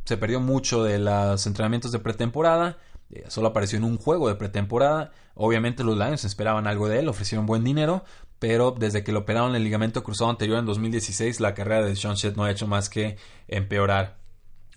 se 0.03 0.17
perdió 0.17 0.41
mucho 0.41 0.83
de 0.83 0.99
los 0.99 1.47
entrenamientos 1.47 1.93
de 1.93 1.99
pretemporada. 1.99 2.77
Eh, 3.09 3.23
solo 3.29 3.47
apareció 3.47 3.77
en 3.77 3.85
un 3.85 3.97
juego 3.97 4.27
de 4.27 4.35
pretemporada. 4.35 5.11
Obviamente 5.35 5.83
los 5.83 5.97
Lions 5.97 6.25
esperaban 6.25 6.67
algo 6.67 6.89
de 6.89 6.99
él, 6.99 7.07
ofrecieron 7.07 7.45
buen 7.45 7.63
dinero, 7.63 8.03
pero 8.39 8.71
desde 8.71 9.03
que 9.03 9.11
lo 9.11 9.19
operaron 9.19 9.55
el 9.55 9.63
ligamento 9.63 10.03
cruzado 10.03 10.29
anterior 10.29 10.59
en 10.59 10.65
2016, 10.65 11.39
la 11.39 11.53
carrera 11.53 11.85
de 11.85 11.95
Sean 11.95 12.15
Shedd 12.15 12.35
no 12.35 12.43
ha 12.43 12.51
hecho 12.51 12.67
más 12.67 12.89
que 12.89 13.17
empeorar. 13.47 14.17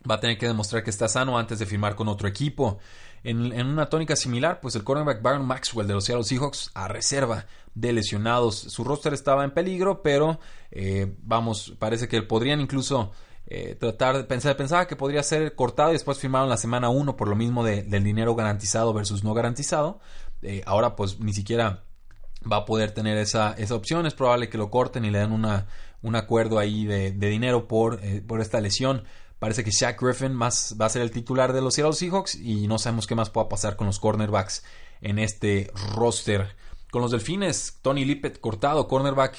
Va 0.09 0.15
a 0.15 0.21
tener 0.21 0.39
que 0.39 0.47
demostrar 0.47 0.83
que 0.83 0.91
está 0.91 1.09
sano 1.09 1.39
antes 1.39 1.59
de 1.59 1.67
firmar 1.67 1.95
con 1.95 2.09
otro 2.09 2.27
equipo. 2.27 2.79
En, 3.23 3.67
una 3.67 3.87
tónica 3.91 4.17
similar, 4.17 4.61
pues 4.61 4.75
el 4.77 4.85
cornerback 4.85 5.21
Byron 5.21 5.47
Maxwell 5.47 5.87
de 5.87 5.93
los 5.93 6.05
Seattle 6.05 6.25
Seahawks 6.25 6.71
a 6.73 6.89
reserva 6.89 7.45
de 7.75 7.93
lesionados. 7.93 8.57
Su 8.57 8.83
roster 8.83 9.13
estaba 9.13 9.45
en 9.45 9.51
peligro, 9.51 10.03
pero 10.03 10.41
eh, 10.71 11.15
vamos, 11.23 11.75
parece 11.79 12.09
que 12.09 12.23
podrían 12.23 12.63
incluso 12.63 13.13
eh, 13.47 13.75
tratar 13.75 14.17
de 14.17 14.25
pensar, 14.25 14.57
pensaba 14.57 14.87
que 14.87 14.97
podría 14.97 15.23
ser 15.23 15.55
cortado 15.55 15.91
y 15.91 15.95
después 15.95 16.19
firmaron 16.19 16.49
la 16.49 16.57
semana 16.57 16.89
1 16.89 17.17
por 17.17 17.29
lo 17.29 17.37
mismo 17.37 17.63
del 17.63 18.05
dinero 18.05 18.35
garantizado 18.35 18.95
versus 18.95 19.23
no 19.23 19.35
garantizado. 19.35 20.01
Eh, 20.41 20.63
ahora 20.65 20.97
pues 20.97 21.21
ni 21.21 21.35
siquiera 21.35 21.85
va 22.51 22.59
a 22.59 22.65
poder 22.65 22.93
tener 22.93 23.19
esa, 23.19 23.53
esa 23.53 23.75
opción. 23.75 24.07
Es 24.07 24.15
probable 24.15 24.49
que 24.49 24.59
lo 24.59 24.71
corten 24.71 25.05
y 25.05 25.11
le 25.11 25.19
den 25.19 25.33
una, 25.33 25.67
un 26.03 26.17
acuerdo 26.17 26.59
ahí 26.59 26.85
de, 26.85 27.13
dinero 27.13 27.69
por, 27.69 28.01
eh, 28.03 28.23
por 28.27 28.41
esta 28.41 28.61
lesión. 28.61 29.05
Parece 29.39 29.65
que 29.65 29.71
Shaq 29.71 30.01
Griffin 30.01 30.35
más, 30.35 30.77
va 30.81 30.87
a 30.87 30.91
ser 30.91 31.03
el 31.03 31.11
titular 31.11 31.53
de 31.53 31.63
los 31.63 31.75
Seattle 31.75 31.95
Seahawks 31.95 32.35
y 32.35 32.67
no 32.67 32.79
sabemos 32.79 33.07
qué 33.07 33.15
más 33.15 33.31
pueda 33.31 33.49
pasar 33.49 33.77
con 33.77 33.87
los 33.87 33.99
cornerbacks 33.99 34.63
en 35.01 35.19
este 35.19 35.73
roster. 35.95 36.57
Con 36.91 37.03
los 37.03 37.11
Delfines, 37.11 37.79
Tony 37.83 38.05
Lippett 38.05 38.41
cortado, 38.41 38.89
cornerback, 38.89 39.37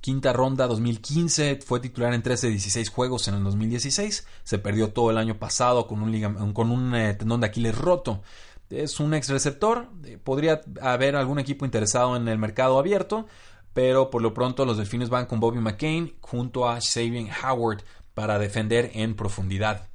quinta 0.00 0.32
ronda 0.32 0.66
2015, 0.66 1.60
fue 1.64 1.80
titular 1.80 2.14
en 2.14 2.22
13 2.22 2.46
de 2.46 2.52
16 2.52 2.88
juegos 2.88 3.28
en 3.28 3.34
el 3.34 3.44
2016, 3.44 4.26
se 4.44 4.58
perdió 4.58 4.92
todo 4.92 5.10
el 5.10 5.18
año 5.18 5.38
pasado 5.38 5.86
con 5.86 6.02
un, 6.02 6.52
con 6.52 6.70
un 6.70 6.94
eh, 6.94 7.14
tendón 7.14 7.40
de 7.40 7.48
Aquiles 7.48 7.76
roto. 7.76 8.22
Es 8.70 8.98
un 8.98 9.14
ex 9.14 9.28
receptor, 9.28 9.88
eh, 10.04 10.18
podría 10.18 10.60
haber 10.80 11.14
algún 11.16 11.38
equipo 11.38 11.64
interesado 11.64 12.16
en 12.16 12.26
el 12.26 12.38
mercado 12.38 12.78
abierto, 12.78 13.26
pero 13.72 14.10
por 14.10 14.22
lo 14.22 14.34
pronto 14.34 14.64
los 14.64 14.76
Delfines 14.76 15.08
van 15.08 15.26
con 15.26 15.38
Bobby 15.38 15.60
McCain 15.60 16.16
junto 16.20 16.68
a 16.68 16.80
Xavier 16.80 17.28
Howard 17.44 17.82
para 18.14 18.38
defender 18.38 18.90
en 18.94 19.14
profundidad. 19.14 19.88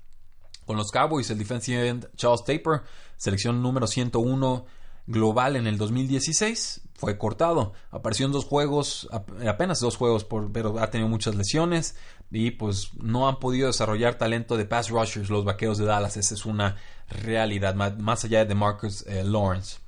Con 0.65 0.77
los 0.77 0.91
Cowboys, 0.91 1.29
el 1.31 1.39
defensive 1.39 1.99
Charles 2.15 2.43
Taper, 2.45 2.83
selección 3.17 3.61
número 3.61 3.87
101 3.87 4.65
global 5.07 5.55
en 5.55 5.67
el 5.67 5.77
2016, 5.77 6.81
fue 6.93 7.17
cortado. 7.17 7.73
Apareció 7.89 8.27
en 8.27 8.31
dos 8.31 8.45
juegos, 8.45 9.09
apenas 9.47 9.79
dos 9.79 9.97
juegos, 9.97 10.25
pero 10.53 10.79
ha 10.79 10.91
tenido 10.91 11.09
muchas 11.09 11.35
lesiones 11.35 11.95
y 12.31 12.51
pues 12.51 12.93
no 12.95 13.27
han 13.27 13.39
podido 13.39 13.67
desarrollar 13.67 14.15
talento 14.15 14.55
de 14.55 14.65
pass 14.65 14.89
rushers 14.89 15.29
los 15.29 15.43
vaqueros 15.43 15.77
de 15.77 15.85
Dallas. 15.85 16.15
Esa 16.15 16.33
es 16.33 16.45
una 16.45 16.77
realidad, 17.09 17.75
más 17.75 18.23
allá 18.23 18.45
de 18.45 18.55
Marcus 18.55 19.05
eh, 19.05 19.23
Lawrence. 19.23 19.79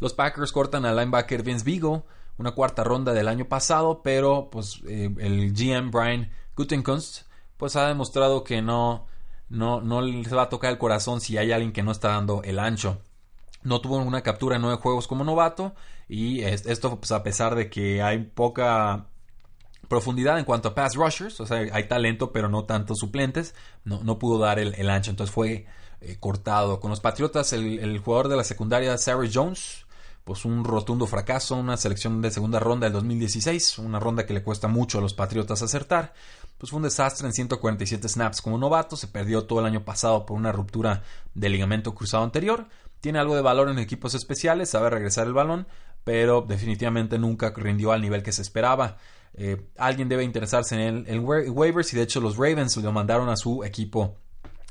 Los 0.00 0.14
Packers 0.14 0.50
cortan 0.50 0.86
al 0.86 0.96
linebacker 0.96 1.42
Vince 1.42 1.64
Vigo, 1.64 2.06
una 2.38 2.52
cuarta 2.52 2.82
ronda 2.82 3.12
del 3.12 3.28
año 3.28 3.44
pasado, 3.44 4.02
pero 4.02 4.48
pues 4.50 4.80
eh, 4.88 5.14
el 5.18 5.52
GM 5.52 5.90
Brian 5.90 6.30
Gutenkunst 6.56 7.26
pues 7.58 7.76
ha 7.76 7.86
demostrado 7.86 8.42
que 8.42 8.62
no, 8.62 9.06
no, 9.48 9.80
no 9.80 10.00
les 10.00 10.34
va 10.34 10.42
a 10.42 10.48
tocar 10.48 10.72
el 10.72 10.78
corazón 10.78 11.20
si 11.20 11.36
hay 11.36 11.52
alguien 11.52 11.72
que 11.72 11.82
no 11.82 11.92
está 11.92 12.08
dando 12.08 12.42
el 12.42 12.58
ancho. 12.58 12.98
No 13.62 13.80
tuvo 13.80 13.98
una 13.98 14.22
captura 14.22 14.56
en 14.56 14.62
nueve 14.62 14.78
juegos 14.82 15.06
como 15.06 15.22
novato 15.22 15.74
y 16.08 16.40
esto 16.40 16.98
pues, 16.98 17.12
a 17.12 17.22
pesar 17.22 17.54
de 17.54 17.70
que 17.70 18.02
hay 18.02 18.18
poca 18.18 19.06
profundidad 19.92 20.38
en 20.38 20.46
cuanto 20.46 20.70
a 20.70 20.74
pass 20.74 20.94
rushers, 20.94 21.38
o 21.38 21.44
sea, 21.44 21.58
hay 21.70 21.86
talento 21.86 22.32
pero 22.32 22.48
no 22.48 22.64
tantos 22.64 22.98
suplentes, 22.98 23.54
no, 23.84 24.18
pudo 24.18 24.38
dar 24.38 24.58
el, 24.58 24.88
ancho, 24.88 25.10
entonces 25.10 25.34
fue 25.34 25.66
eh, 26.00 26.16
cortado. 26.18 26.80
Con 26.80 26.88
los 26.88 27.00
Patriotas, 27.00 27.52
el, 27.52 27.78
el, 27.78 27.98
jugador 27.98 28.28
de 28.28 28.36
la 28.36 28.42
secundaria, 28.42 28.96
Sarah 28.96 29.28
Jones, 29.30 29.84
pues 30.24 30.46
un 30.46 30.64
rotundo 30.64 31.06
fracaso, 31.06 31.56
una 31.56 31.76
selección 31.76 32.22
de 32.22 32.30
segunda 32.30 32.58
ronda 32.58 32.86
del 32.86 32.94
2016, 32.94 33.80
una 33.80 34.00
ronda 34.00 34.24
que 34.24 34.32
le 34.32 34.42
cuesta 34.42 34.66
mucho 34.66 34.96
a 34.96 35.02
los 35.02 35.12
Patriotas 35.12 35.60
acertar, 35.60 36.14
pues 36.56 36.70
fue 36.70 36.78
un 36.78 36.84
desastre 36.84 37.26
en 37.26 37.34
147 37.34 38.08
snaps 38.08 38.40
como 38.40 38.56
novato, 38.56 38.96
se 38.96 39.08
perdió 39.08 39.44
todo 39.44 39.60
el 39.60 39.66
año 39.66 39.84
pasado 39.84 40.24
por 40.24 40.38
una 40.38 40.52
ruptura 40.52 41.02
del 41.34 41.52
ligamento 41.52 41.94
cruzado 41.94 42.24
anterior, 42.24 42.66
tiene 43.02 43.18
algo 43.18 43.36
de 43.36 43.42
valor 43.42 43.68
en 43.68 43.78
equipos 43.78 44.14
especiales, 44.14 44.70
sabe 44.70 44.88
regresar 44.88 45.26
el 45.26 45.34
balón, 45.34 45.66
pero 46.04 46.42
definitivamente 46.42 47.18
nunca 47.18 47.52
rindió 47.56 47.92
al 47.92 48.00
nivel 48.00 48.22
que 48.22 48.32
se 48.32 48.42
esperaba. 48.42 48.98
Eh, 49.34 49.68
alguien 49.78 50.08
debe 50.08 50.24
interesarse 50.24 50.74
en 50.86 51.04
el, 51.08 51.20
waivers 51.20 51.92
y 51.92 51.96
de 51.96 52.02
hecho 52.02 52.20
los 52.20 52.36
Ravens 52.36 52.76
lo 52.76 52.92
mandaron 52.92 53.28
a 53.28 53.36
su 53.36 53.64
equipo 53.64 54.16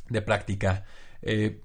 de 0.10 0.22
práctica. 0.22 0.86
Eh, 1.22 1.62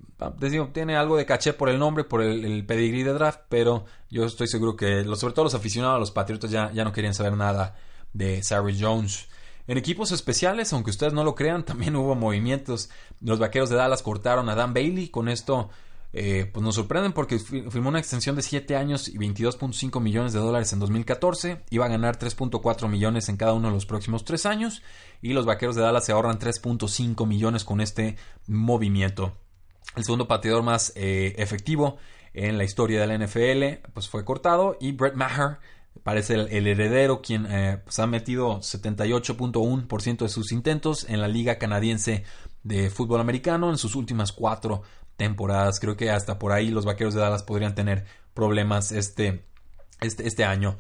tiene 0.72 0.96
algo 0.96 1.16
de 1.16 1.26
caché 1.26 1.52
por 1.52 1.68
el 1.68 1.78
nombre, 1.78 2.04
por 2.04 2.22
el, 2.22 2.44
el, 2.44 2.64
pedigrí 2.64 3.02
de 3.02 3.12
draft, 3.12 3.40
pero 3.48 3.84
yo 4.10 4.24
estoy 4.24 4.48
seguro 4.48 4.76
que 4.76 5.04
sobre 5.16 5.34
todo 5.34 5.44
los 5.44 5.54
aficionados 5.54 5.96
a 5.96 6.00
los 6.00 6.10
Patriotas 6.10 6.50
ya, 6.50 6.72
ya 6.72 6.84
no 6.84 6.92
querían 6.92 7.14
saber 7.14 7.34
nada 7.34 7.76
de 8.12 8.42
Sarah 8.42 8.72
Jones. 8.78 9.28
En 9.68 9.78
equipos 9.78 10.12
especiales, 10.12 10.72
aunque 10.72 10.90
ustedes 10.90 11.12
no 11.12 11.24
lo 11.24 11.34
crean, 11.34 11.64
también 11.64 11.96
hubo 11.96 12.14
movimientos. 12.14 12.90
Los 13.20 13.38
vaqueros 13.38 13.68
de 13.68 13.76
Dallas 13.76 14.02
cortaron 14.02 14.48
a 14.48 14.54
Dan 14.54 14.74
Bailey. 14.74 15.08
Con 15.08 15.28
esto, 15.28 15.70
eh, 16.12 16.48
pues 16.52 16.64
nos 16.64 16.74
sorprenden 16.74 17.12
porque 17.12 17.38
firmó 17.38 17.88
una 17.88 17.98
extensión 17.98 18.36
de 18.36 18.42
7 18.42 18.76
años 18.76 19.08
y 19.08 19.18
22.5 19.18 20.00
millones 20.00 20.32
de 20.32 20.38
dólares 20.38 20.72
en 20.72 20.78
2014. 20.78 21.62
Iba 21.70 21.86
a 21.86 21.88
ganar 21.88 22.18
3.4 22.18 22.88
millones 22.88 23.28
en 23.28 23.36
cada 23.36 23.52
uno 23.52 23.68
de 23.68 23.74
los 23.74 23.86
próximos 23.86 24.24
3 24.24 24.46
años. 24.46 24.82
Y 25.20 25.32
los 25.32 25.46
vaqueros 25.46 25.76
de 25.76 25.82
Dallas 25.82 26.06
se 26.06 26.12
ahorran 26.12 26.38
3.5 26.38 27.26
millones 27.26 27.64
con 27.64 27.80
este 27.80 28.16
movimiento. 28.46 29.36
El 29.94 30.04
segundo 30.04 30.28
pateador 30.28 30.62
más 30.62 30.92
eh, 30.94 31.34
efectivo 31.38 31.98
en 32.34 32.58
la 32.58 32.64
historia 32.64 33.00
de 33.00 33.06
la 33.06 33.18
NFL 33.18 33.88
pues 33.94 34.08
fue 34.08 34.24
cortado 34.24 34.76
y 34.78 34.92
Brett 34.92 35.14
Maher 35.14 35.58
parece 36.02 36.34
el, 36.34 36.66
heredero 36.66 37.22
quien 37.22 37.46
eh, 37.46 37.78
pues 37.82 37.98
ha 37.98 38.06
metido 38.06 38.60
78.1% 38.60 40.18
de 40.18 40.28
sus 40.28 40.52
intentos 40.52 41.06
en 41.08 41.22
la 41.22 41.28
liga 41.28 41.56
canadiense 41.56 42.24
de 42.62 42.90
fútbol 42.90 43.20
americano 43.20 43.70
en 43.70 43.78
sus 43.78 43.94
últimas 43.94 44.32
cuatro 44.32 44.82
temporadas. 45.16 45.80
Creo 45.80 45.96
que 45.96 46.10
hasta 46.10 46.38
por 46.38 46.52
ahí 46.52 46.70
los 46.70 46.84
vaqueros 46.84 47.14
de 47.14 47.20
Dallas 47.20 47.42
podrían 47.42 47.74
tener 47.74 48.04
problemas 48.34 48.92
este, 48.92 49.44
este, 50.00 50.26
este 50.26 50.44
año. 50.44 50.76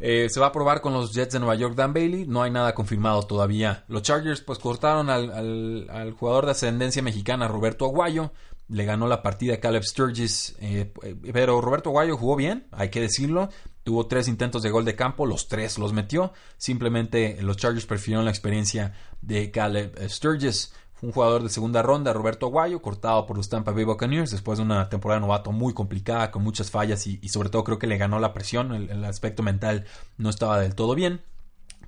Eh, 0.00 0.28
se 0.28 0.40
va 0.40 0.46
a 0.46 0.52
probar 0.52 0.80
con 0.80 0.92
los 0.92 1.14
Jets 1.14 1.32
de 1.32 1.38
Nueva 1.38 1.54
York, 1.54 1.74
Dan 1.74 1.92
Bailey. 1.92 2.26
No 2.26 2.42
hay 2.42 2.50
nada 2.50 2.74
confirmado 2.74 3.22
todavía. 3.22 3.84
Los 3.88 4.02
Chargers, 4.02 4.40
pues 4.40 4.58
cortaron 4.58 5.08
al, 5.08 6.14
jugador 6.18 6.46
de 6.46 6.52
ascendencia 6.52 7.02
mexicana, 7.02 7.48
Roberto 7.48 7.86
Aguayo. 7.86 8.32
Le 8.68 8.84
ganó 8.84 9.06
la 9.06 9.22
partida 9.22 9.54
a 9.54 9.60
Caleb 9.60 9.84
Sturgis. 9.84 10.56
Eh, 10.60 10.92
pero 11.32 11.60
Roberto 11.60 11.90
Aguayo 11.90 12.16
jugó 12.16 12.34
bien, 12.36 12.66
hay 12.72 12.90
que 12.90 13.00
decirlo. 13.00 13.50
Tuvo 13.82 14.06
tres 14.06 14.28
intentos 14.28 14.62
de 14.62 14.70
gol 14.70 14.86
de 14.86 14.96
campo, 14.96 15.26
los 15.26 15.48
tres 15.48 15.78
los 15.78 15.92
metió. 15.92 16.32
Simplemente 16.56 17.40
los 17.42 17.58
Chargers 17.58 17.86
prefirieron 17.86 18.24
la 18.24 18.30
experiencia 18.30 18.94
de 19.20 19.50
Caleb 19.50 19.98
Sturgis 20.08 20.72
un 21.04 21.12
jugador 21.12 21.42
de 21.42 21.50
segunda 21.50 21.82
ronda, 21.82 22.12
Roberto 22.12 22.46
Aguayo, 22.46 22.80
cortado 22.80 23.26
por 23.26 23.36
los 23.36 23.48
Tampa 23.48 23.72
Bay 23.72 23.84
Buccaneers 23.84 24.30
después 24.30 24.58
de 24.58 24.64
una 24.64 24.88
temporada 24.88 25.20
novato 25.20 25.52
muy 25.52 25.74
complicada, 25.74 26.30
con 26.30 26.42
muchas 26.42 26.70
fallas 26.70 27.06
y, 27.06 27.28
sobre 27.28 27.50
todo 27.50 27.62
creo 27.62 27.78
que 27.78 27.86
le 27.86 27.98
ganó 27.98 28.18
la 28.18 28.32
presión, 28.32 28.74
el, 28.74 29.04
aspecto 29.04 29.42
mental 29.42 29.84
no 30.16 30.30
estaba 30.30 30.58
del 30.58 30.74
todo 30.74 30.94
bien, 30.94 31.20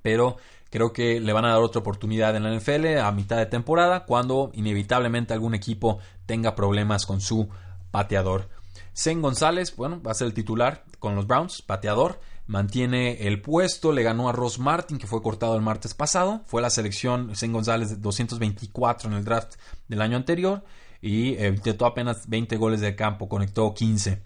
pero 0.02 0.36
creo 0.70 0.92
que 0.92 1.18
le 1.20 1.32
van 1.32 1.46
a 1.46 1.52
dar 1.52 1.62
otra 1.62 1.80
oportunidad 1.80 2.36
en 2.36 2.42
la 2.42 2.54
NFL 2.54 2.98
a 2.98 3.10
mitad 3.12 3.38
de 3.38 3.46
temporada 3.46 4.04
cuando 4.04 4.50
inevitablemente 4.52 5.32
algún 5.32 5.54
equipo 5.54 5.98
tenga 6.26 6.54
problemas 6.54 7.06
con 7.06 7.20
su 7.20 7.48
pateador. 7.90 8.48
Zen 8.94 9.22
González, 9.22 9.74
bueno, 9.76 10.02
va 10.02 10.10
a 10.10 10.14
ser 10.14 10.26
el 10.26 10.34
titular 10.34 10.84
con 10.98 11.14
los 11.16 11.26
Browns, 11.26 11.62
pateador 11.62 12.20
mantiene 12.46 13.26
el 13.26 13.40
puesto, 13.42 13.92
le 13.92 14.02
ganó 14.02 14.28
a 14.28 14.32
Ross 14.32 14.58
Martin, 14.58 14.98
que 14.98 15.06
fue 15.06 15.22
cortado 15.22 15.56
el 15.56 15.62
martes 15.62 15.94
pasado, 15.94 16.42
fue 16.46 16.62
la 16.62 16.70
selección 16.70 17.34
Zen 17.34 17.52
González 17.52 17.90
de 17.90 17.96
224 17.96 19.10
en 19.10 19.16
el 19.16 19.24
draft 19.24 19.54
del 19.88 20.00
año 20.00 20.16
anterior 20.16 20.64
y 21.00 21.34
eh, 21.34 21.48
intentó 21.48 21.86
apenas 21.86 22.28
20 22.28 22.56
goles 22.56 22.80
de 22.80 22.94
campo, 22.96 23.28
conectó 23.28 23.74
15. 23.74 24.22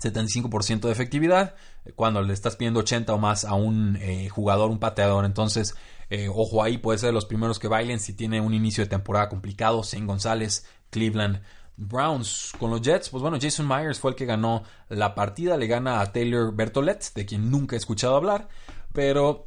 75% 0.00 0.80
de 0.80 0.92
efectividad 0.92 1.54
cuando 1.94 2.20
le 2.20 2.34
estás 2.34 2.56
pidiendo 2.56 2.80
80 2.80 3.14
o 3.14 3.18
más 3.18 3.44
a 3.44 3.54
un 3.54 3.96
eh, 3.96 4.28
jugador, 4.28 4.70
un 4.70 4.78
pateador. 4.78 5.24
Entonces, 5.24 5.74
eh, 6.10 6.28
ojo 6.28 6.62
ahí, 6.62 6.78
puede 6.78 6.98
ser 6.98 7.08
de 7.08 7.12
los 7.14 7.24
primeros 7.24 7.58
que 7.58 7.68
bailen 7.68 8.00
si 8.00 8.12
tiene 8.12 8.40
un 8.40 8.52
inicio 8.52 8.84
de 8.84 8.90
temporada 8.90 9.28
complicado. 9.28 9.82
Zen 9.82 10.06
González, 10.06 10.66
Cleveland 10.90 11.40
Browns 11.76 12.52
con 12.58 12.70
los 12.70 12.80
Jets, 12.80 13.10
pues 13.10 13.22
bueno, 13.22 13.38
Jason 13.40 13.66
Myers 13.66 14.00
fue 14.00 14.10
el 14.10 14.16
que 14.16 14.26
ganó 14.26 14.62
la 14.88 15.14
partida, 15.14 15.56
le 15.56 15.66
gana 15.66 16.00
a 16.00 16.12
Taylor 16.12 16.54
Bertolet, 16.54 17.12
de 17.14 17.26
quien 17.26 17.50
nunca 17.50 17.76
he 17.76 17.78
escuchado 17.78 18.16
hablar, 18.16 18.48
pero 18.92 19.46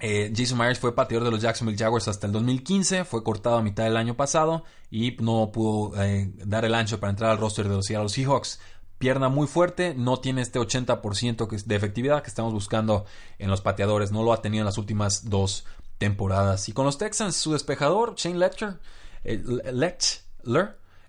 eh, 0.00 0.32
Jason 0.36 0.58
Myers 0.58 0.78
fue 0.78 0.94
pateador 0.94 1.24
de 1.24 1.30
los 1.30 1.40
Jacksonville 1.40 1.78
Jaguars 1.78 2.08
hasta 2.08 2.26
el 2.26 2.32
2015, 2.32 3.04
fue 3.04 3.22
cortado 3.22 3.56
a 3.56 3.62
mitad 3.62 3.84
del 3.84 3.96
año 3.96 4.16
pasado 4.16 4.64
y 4.90 5.16
no 5.20 5.50
pudo 5.52 6.02
eh, 6.02 6.32
dar 6.44 6.64
el 6.64 6.74
ancho 6.74 6.98
para 7.00 7.10
entrar 7.10 7.30
al 7.30 7.38
roster 7.38 7.68
de 7.68 7.76
los 7.76 7.86
Seahawks. 7.86 8.60
Pierna 8.98 9.28
muy 9.28 9.46
fuerte, 9.46 9.94
no 9.96 10.18
tiene 10.18 10.42
este 10.42 10.60
80% 10.60 11.64
de 11.64 11.74
efectividad 11.76 12.22
que 12.22 12.28
estamos 12.28 12.52
buscando 12.52 13.04
en 13.38 13.50
los 13.50 13.60
pateadores, 13.60 14.12
no 14.12 14.22
lo 14.22 14.32
ha 14.32 14.42
tenido 14.42 14.62
en 14.62 14.66
las 14.66 14.78
últimas 14.78 15.28
dos 15.28 15.64
temporadas. 15.98 16.68
Y 16.68 16.72
con 16.72 16.84
los 16.84 16.98
Texans, 16.98 17.36
su 17.36 17.52
despejador, 17.52 18.14
Shane 18.16 18.38
Letcher, 18.38 18.78
eh, 19.24 19.42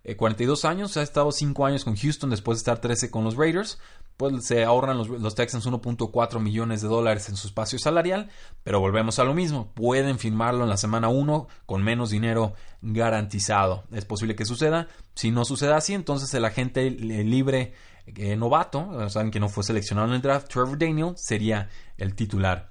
Letchler, 0.03 0.17
42 0.17 0.63
eh, 0.63 0.67
años, 0.67 0.97
ha 0.97 1.01
estado 1.01 1.31
5 1.31 1.65
años 1.65 1.83
con 1.83 1.95
Houston 1.95 2.29
después 2.29 2.57
de 2.57 2.59
estar 2.59 2.79
13 2.79 3.09
con 3.09 3.23
los 3.23 3.35
Raiders. 3.35 3.79
Pues 4.17 4.45
se 4.45 4.63
ahorran 4.63 4.97
los, 4.97 5.35
Texans 5.35 5.65
1.4 5.65 6.39
millones 6.39 6.81
de 6.81 6.87
dólares 6.87 7.29
en 7.29 7.35
su 7.35 7.47
espacio 7.47 7.79
salarial, 7.79 8.29
pero 8.63 8.79
volvemos 8.79 9.17
a 9.17 9.23
lo 9.23 9.33
mismo. 9.33 9.71
Pueden 9.73 10.19
firmarlo 10.19 10.63
en 10.63 10.69
la 10.69 10.77
semana 10.77 11.09
1 11.09 11.47
con 11.65 11.83
menos 11.83 12.11
dinero 12.11 12.53
garantizado. 12.81 13.85
Es 13.91 14.05
posible 14.05 14.35
que 14.35 14.45
suceda. 14.45 14.87
Si 15.15 15.31
no 15.31 15.45
sucede 15.45 15.73
así, 15.73 15.93
entonces 15.95 16.31
el 16.35 16.45
agente 16.45 16.91
libre 16.91 17.73
eh, 18.05 18.35
novato, 18.35 19.09
saben 19.09 19.31
que 19.31 19.39
no 19.39 19.49
fue 19.49 19.63
seleccionado 19.63 20.09
en 20.09 20.15
el 20.15 20.21
draft, 20.21 20.47
Trevor 20.47 20.77
Daniel, 20.77 21.13
sería 21.15 21.69
el 21.97 22.13
titular. 22.13 22.69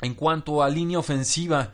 En 0.00 0.14
cuanto 0.14 0.64
a 0.64 0.68
línea 0.68 0.98
ofensiva, 0.98 1.70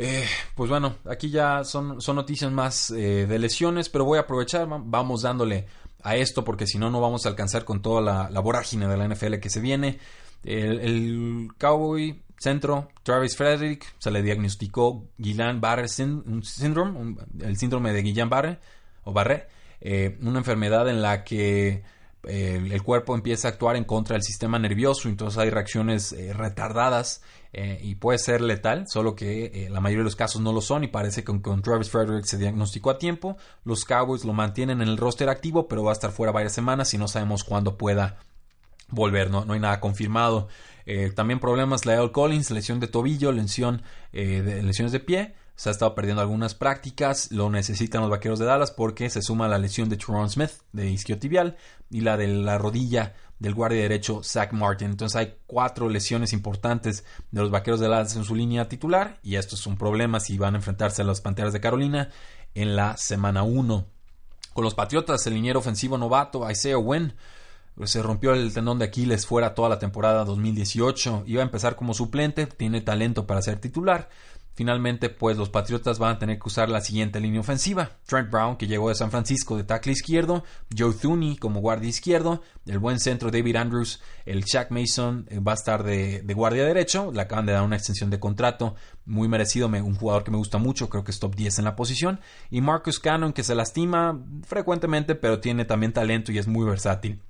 eh, 0.00 0.24
pues 0.54 0.70
bueno, 0.70 0.94
aquí 1.06 1.28
ya 1.28 1.64
son, 1.64 2.00
son 2.00 2.14
noticias 2.14 2.52
más 2.52 2.90
eh, 2.92 3.26
de 3.26 3.38
lesiones, 3.38 3.88
pero 3.88 4.04
voy 4.04 4.18
a 4.18 4.22
aprovechar, 4.22 4.68
vamos 4.68 5.22
dándole 5.22 5.66
a 6.04 6.14
esto 6.14 6.44
porque 6.44 6.68
si 6.68 6.78
no, 6.78 6.88
no 6.88 7.00
vamos 7.00 7.26
a 7.26 7.30
alcanzar 7.30 7.64
con 7.64 7.82
toda 7.82 8.30
la, 8.30 8.40
vorágine 8.40 8.86
de 8.86 8.96
la 8.96 9.08
NFL 9.08 9.34
que 9.40 9.50
se 9.50 9.60
viene. 9.60 9.98
El, 10.44 11.48
Cowboy 11.58 12.22
centro, 12.38 12.90
Travis 13.02 13.36
Frederick, 13.36 13.92
se 13.98 14.12
le 14.12 14.22
diagnosticó 14.22 15.08
Guillain-Barré 15.18 15.88
syndrome, 15.88 17.16
el 17.40 17.56
síndrome 17.56 17.92
de 17.92 18.04
Guillain-Barré 18.04 18.58
o 19.02 19.12
eh, 19.80 20.16
una 20.22 20.38
enfermedad 20.38 20.88
en 20.88 21.02
la 21.02 21.24
que 21.24 21.82
el 22.28 22.82
cuerpo 22.82 23.14
empieza 23.14 23.48
a 23.48 23.52
actuar 23.52 23.76
en 23.76 23.84
contra 23.84 24.14
del 24.14 24.22
sistema 24.22 24.58
nervioso, 24.58 25.08
entonces 25.08 25.38
hay 25.38 25.48
reacciones 25.48 26.12
eh, 26.12 26.34
retardadas 26.34 27.22
eh, 27.54 27.80
y 27.82 27.94
puede 27.94 28.18
ser 28.18 28.42
letal, 28.42 28.84
solo 28.86 29.14
que 29.14 29.46
eh, 29.46 29.70
la 29.70 29.80
mayoría 29.80 30.00
de 30.00 30.04
los 30.04 30.16
casos 30.16 30.42
no 30.42 30.52
lo 30.52 30.60
son 30.60 30.84
y 30.84 30.88
parece 30.88 31.24
que 31.24 31.40
con, 31.40 31.62
Travis 31.62 31.88
Frederick 31.88 32.26
se 32.26 32.36
diagnosticó 32.36 32.90
a 32.90 32.98
tiempo. 32.98 33.38
Los 33.64 33.86
Cowboys 33.86 34.26
lo 34.26 34.34
mantienen 34.34 34.82
en 34.82 34.88
el 34.88 34.98
roster 34.98 35.30
activo, 35.30 35.68
pero 35.68 35.84
va 35.84 35.92
a 35.92 35.94
estar 35.94 36.10
fuera 36.10 36.30
varias 36.30 36.52
semanas 36.52 36.92
y 36.92 36.98
no 36.98 37.08
sabemos 37.08 37.44
cuándo 37.44 37.78
pueda 37.78 38.18
volver, 38.90 39.30
no, 39.30 39.46
no 39.46 39.54
hay 39.54 39.60
nada 39.60 39.80
confirmado. 39.80 40.48
también 41.14 41.40
problemas, 41.40 41.86
Lyle 41.86 42.12
Collins, 42.12 42.50
lesión 42.50 42.80
de 42.80 42.88
tobillo, 42.88 43.32
lesión 43.32 43.82
lesiones 44.12 44.92
de 44.92 45.00
pie 45.00 45.34
se 45.58 45.68
ha 45.68 45.72
estado 45.72 45.96
perdiendo 45.96 46.22
algunas 46.22 46.54
prácticas, 46.54 47.32
lo 47.32 47.50
necesitan 47.50 48.02
los 48.02 48.10
vaqueros 48.10 48.38
de 48.38 48.44
Dallas 48.44 48.70
porque 48.70 49.10
se 49.10 49.22
suma 49.22 49.48
la 49.48 49.58
lesión 49.58 49.88
de 49.88 49.96
Tyrone 49.96 50.28
Smith 50.28 50.52
de 50.70 50.88
isquiotibial 50.88 51.56
y 51.90 52.02
la 52.02 52.16
de 52.16 52.28
la 52.28 52.58
rodilla 52.58 53.14
del 53.40 53.54
guardia 53.54 53.82
derecho 53.82 54.22
Zach 54.22 54.52
Martin. 54.52 54.90
Entonces 54.90 55.16
hay 55.16 55.34
cuatro 55.48 55.88
lesiones 55.88 56.32
importantes 56.32 57.04
de 57.32 57.40
los 57.40 57.50
vaqueros 57.50 57.80
de 57.80 57.88
Dallas 57.88 58.14
en 58.14 58.22
su 58.22 58.36
línea 58.36 58.68
titular 58.68 59.18
y 59.24 59.34
esto 59.34 59.56
es 59.56 59.66
un 59.66 59.76
problema 59.76 60.20
si 60.20 60.38
van 60.38 60.54
a 60.54 60.58
enfrentarse 60.58 61.02
a 61.02 61.04
las 61.04 61.20
Panteras 61.20 61.52
de 61.52 61.60
Carolina 61.60 62.10
en 62.54 62.76
la 62.76 62.96
semana 62.96 63.42
1. 63.42 63.84
Con 64.52 64.62
los 64.62 64.76
Patriotas, 64.76 65.26
el 65.26 65.34
liniero 65.34 65.58
ofensivo 65.58 65.98
novato 65.98 66.48
Isaiah 66.48 66.78
Wynn 66.78 67.14
se 67.84 68.02
rompió 68.02 68.32
el 68.32 68.52
tendón 68.52 68.78
de 68.78 68.86
Aquiles 68.86 69.26
fuera 69.26 69.54
toda 69.54 69.68
la 69.68 69.78
temporada 69.78 70.24
2018. 70.24 71.24
Iba 71.26 71.42
a 71.42 71.44
empezar 71.44 71.76
como 71.76 71.94
suplente, 71.94 72.46
tiene 72.46 72.80
talento 72.80 73.26
para 73.26 73.42
ser 73.42 73.60
titular, 73.60 74.08
Finalmente, 74.58 75.08
pues 75.08 75.36
los 75.36 75.50
Patriotas 75.50 76.00
van 76.00 76.16
a 76.16 76.18
tener 76.18 76.40
que 76.40 76.48
usar 76.48 76.68
la 76.68 76.80
siguiente 76.80 77.20
línea 77.20 77.38
ofensiva. 77.38 77.92
Trent 78.04 78.28
Brown, 78.28 78.56
que 78.56 78.66
llegó 78.66 78.88
de 78.88 78.96
San 78.96 79.12
Francisco 79.12 79.56
de 79.56 79.62
tackle 79.62 79.92
izquierdo, 79.92 80.42
Joe 80.76 80.92
Thuney 80.92 81.36
como 81.36 81.60
guardia 81.60 81.88
izquierdo, 81.88 82.42
el 82.66 82.80
buen 82.80 82.98
centro 82.98 83.30
David 83.30 83.54
Andrews, 83.54 84.02
el 84.26 84.42
Shaq 84.42 84.72
Mason 84.72 85.28
eh, 85.30 85.38
va 85.38 85.52
a 85.52 85.54
estar 85.54 85.84
de, 85.84 86.24
guardia 86.34 86.64
derecho, 86.64 87.12
le 87.12 87.20
acaban 87.20 87.46
de 87.46 87.52
dar 87.52 87.62
una 87.62 87.76
extensión 87.76 88.10
de 88.10 88.18
contrato. 88.18 88.74
Muy 89.04 89.28
merecido, 89.28 89.68
un 89.68 89.94
jugador 89.94 90.24
que 90.24 90.32
me 90.32 90.38
gusta 90.38 90.58
mucho, 90.58 90.88
creo 90.88 91.04
que 91.04 91.12
es 91.12 91.20
top 91.20 91.36
10 91.36 91.60
en 91.60 91.64
la 91.64 91.76
posición, 91.76 92.18
y 92.50 92.60
Marcus 92.60 92.98
Cannon, 92.98 93.32
que 93.32 93.44
se 93.44 93.54
lastima 93.54 94.20
frecuentemente, 94.44 95.14
pero 95.14 95.38
tiene 95.38 95.66
también 95.66 95.92
talento 95.92 96.32
y 96.32 96.38
es 96.38 96.48
muy 96.48 96.66
versátil. 96.66 97.22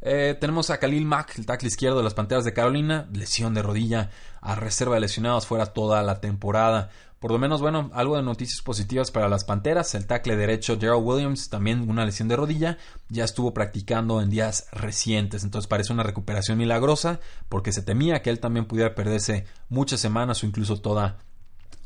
Eh, 0.00 0.36
tenemos 0.40 0.70
a 0.70 0.78
Khalil 0.78 1.04
Mack, 1.04 1.38
el 1.38 1.46
tackle 1.46 1.68
izquierdo 1.68 1.98
de 1.98 2.04
las 2.04 2.14
Panteras 2.14 2.44
de 2.44 2.52
Carolina, 2.52 3.08
lesión 3.12 3.54
de 3.54 3.62
rodilla, 3.62 4.10
a 4.40 4.54
reserva 4.54 4.94
de 4.94 5.00
lesionados 5.00 5.46
fuera 5.46 5.66
toda 5.66 6.02
la 6.02 6.20
temporada. 6.20 6.90
Por 7.18 7.32
lo 7.32 7.38
menos, 7.38 7.60
bueno, 7.60 7.90
algo 7.94 8.16
de 8.16 8.22
noticias 8.22 8.62
positivas 8.62 9.10
para 9.10 9.28
las 9.28 9.42
Panteras. 9.42 9.96
El 9.96 10.06
tackle 10.06 10.36
derecho 10.36 10.78
Gerald 10.78 11.04
Williams, 11.04 11.48
también 11.48 11.90
una 11.90 12.04
lesión 12.04 12.28
de 12.28 12.36
rodilla, 12.36 12.78
ya 13.08 13.24
estuvo 13.24 13.52
practicando 13.52 14.22
en 14.22 14.30
días 14.30 14.68
recientes. 14.70 15.42
Entonces 15.42 15.66
parece 15.66 15.92
una 15.92 16.04
recuperación 16.04 16.58
milagrosa 16.58 17.18
porque 17.48 17.72
se 17.72 17.82
temía 17.82 18.22
que 18.22 18.30
él 18.30 18.38
también 18.38 18.66
pudiera 18.66 18.94
perderse 18.94 19.46
muchas 19.68 19.98
semanas 19.98 20.44
o 20.44 20.46
incluso 20.46 20.80
toda 20.80 21.18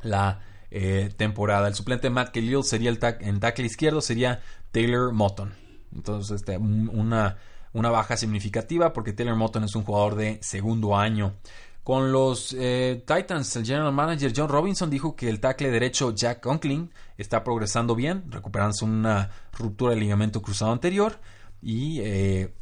la 0.03 0.41
eh, 0.71 1.11
temporada. 1.17 1.67
El 1.67 1.75
suplente 1.75 2.11
Matt 2.11 2.35
Khalil 2.35 2.63
sería 2.63 2.91
el 2.91 2.99
en 3.21 3.41
tackle 3.41 3.65
izquierdo, 3.65 4.03
sería 4.03 4.43
Taylor 4.71 5.13
Motton. 5.13 5.55
Entonces, 5.95 6.41
este, 6.41 6.59
una 6.59 7.39
una 7.73 7.91
baja 7.91 8.17
significativa 8.17 8.93
porque 8.93 9.13
Taylor 9.13 9.37
Moton 9.37 9.65
es 9.65 9.75
un 9.75 9.85
jugador 9.85 10.17
de 10.17 10.39
segundo 10.43 10.97
año. 10.97 11.35
Con 11.83 12.13
los 12.13 12.55
eh, 12.57 13.03
Titans, 13.07 13.57
el 13.57 13.67
general 13.67 13.93
manager 13.93 14.33
John 14.37 14.49
Robinson 14.49 14.89
dijo 14.89 15.17
que 15.17 15.29
el 15.29 15.41
tackle 15.41 15.71
derecho 15.71 16.15
Jack 16.15 16.41
Conkling 16.41 16.91
está 17.19 17.43
progresando 17.43 17.97
bien, 17.97 18.31
recuperándose 18.31 18.85
una 18.85 19.31
ruptura 19.53 19.91
del 19.91 20.01
ligamento 20.01 20.43
cruzado 20.43 20.71
anterior 20.71 21.19
y 21.61 22.01
eh, 22.01 22.55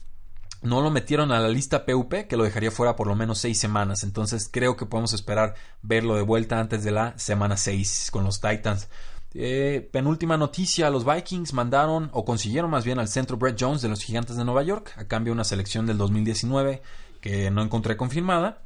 no 0.62 0.80
lo 0.80 0.90
metieron 0.90 1.32
a 1.32 1.40
la 1.40 1.48
lista 1.48 1.84
PUP, 1.84 2.12
que 2.28 2.36
lo 2.36 2.44
dejaría 2.44 2.70
fuera 2.70 2.96
por 2.96 3.06
lo 3.06 3.14
menos 3.14 3.38
seis 3.38 3.58
semanas. 3.58 4.04
Entonces 4.04 4.48
creo 4.50 4.76
que 4.76 4.86
podemos 4.86 5.12
esperar 5.12 5.54
verlo 5.82 6.16
de 6.16 6.22
vuelta 6.22 6.58
antes 6.58 6.82
de 6.82 6.90
la 6.90 7.18
semana 7.18 7.56
6 7.56 8.10
con 8.10 8.24
los 8.24 8.40
Titans. 8.40 8.88
Eh, 9.32 9.88
penúltima 9.92 10.36
noticia, 10.36 10.90
los 10.90 11.04
Vikings 11.04 11.52
mandaron 11.52 12.10
o 12.12 12.24
consiguieron 12.24 12.70
más 12.70 12.84
bien 12.84 12.98
al 12.98 13.08
centro 13.08 13.36
Brett 13.36 13.56
Jones 13.60 13.80
de 13.80 13.88
los 13.88 14.02
Gigantes 14.02 14.36
de 14.36 14.44
Nueva 14.44 14.62
York 14.62 14.92
a 14.96 15.04
cambio 15.04 15.30
de 15.30 15.34
una 15.34 15.44
selección 15.44 15.86
del 15.86 15.98
2019 15.98 16.82
que 17.20 17.50
no 17.50 17.62
encontré 17.62 17.96
confirmada. 17.96 18.62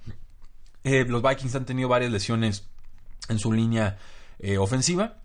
Eh, 0.84 1.04
los 1.06 1.22
Vikings 1.22 1.54
han 1.54 1.66
tenido 1.66 1.88
varias 1.88 2.10
lesiones 2.10 2.64
en 3.28 3.38
su 3.38 3.52
línea 3.52 3.98
eh, 4.38 4.58
ofensiva. 4.58 5.18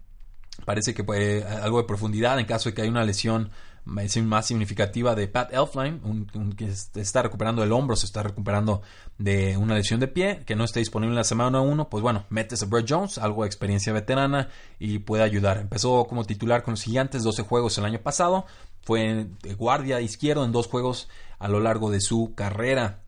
Parece 0.65 0.93
que 0.93 1.03
puede 1.03 1.45
algo 1.45 1.77
de 1.81 1.87
profundidad 1.87 2.37
en 2.39 2.45
caso 2.45 2.69
de 2.69 2.75
que 2.75 2.81
haya 2.81 2.91
una 2.91 3.05
lesión 3.05 3.51
más 3.85 4.45
significativa 4.45 5.15
de 5.15 5.27
Pat 5.27 5.53
Elfline, 5.53 6.27
que 6.55 6.67
está 7.01 7.21
recuperando 7.21 7.63
el 7.63 7.71
hombro, 7.71 7.95
se 7.95 8.05
está 8.05 8.23
recuperando 8.23 8.81
de 9.17 9.57
una 9.57 9.75
lesión 9.75 9.99
de 9.99 10.07
pie, 10.07 10.43
que 10.45 10.55
no 10.55 10.63
está 10.63 10.79
disponible 10.79 11.13
en 11.13 11.17
la 11.17 11.23
semana 11.23 11.61
1, 11.61 11.89
pues 11.89 12.01
bueno, 12.01 12.25
metes 12.29 12.63
a 12.63 12.65
Brett 12.65 12.85
Jones, 12.89 13.17
algo 13.17 13.43
de 13.43 13.47
experiencia 13.47 13.93
veterana 13.93 14.49
y 14.79 14.99
puede 14.99 15.23
ayudar. 15.23 15.57
Empezó 15.57 16.05
como 16.07 16.25
titular 16.25 16.63
con 16.63 16.73
los 16.73 16.83
gigantes 16.83 17.23
12 17.23 17.43
juegos 17.43 17.77
el 17.77 17.85
año 17.85 17.99
pasado, 17.99 18.45
fue 18.83 19.27
guardia 19.57 20.01
izquierdo 20.01 20.45
en 20.45 20.51
dos 20.51 20.67
juegos 20.67 21.09
a 21.37 21.47
lo 21.47 21.59
largo 21.59 21.91
de 21.91 22.01
su 22.01 22.33
carrera. 22.35 23.03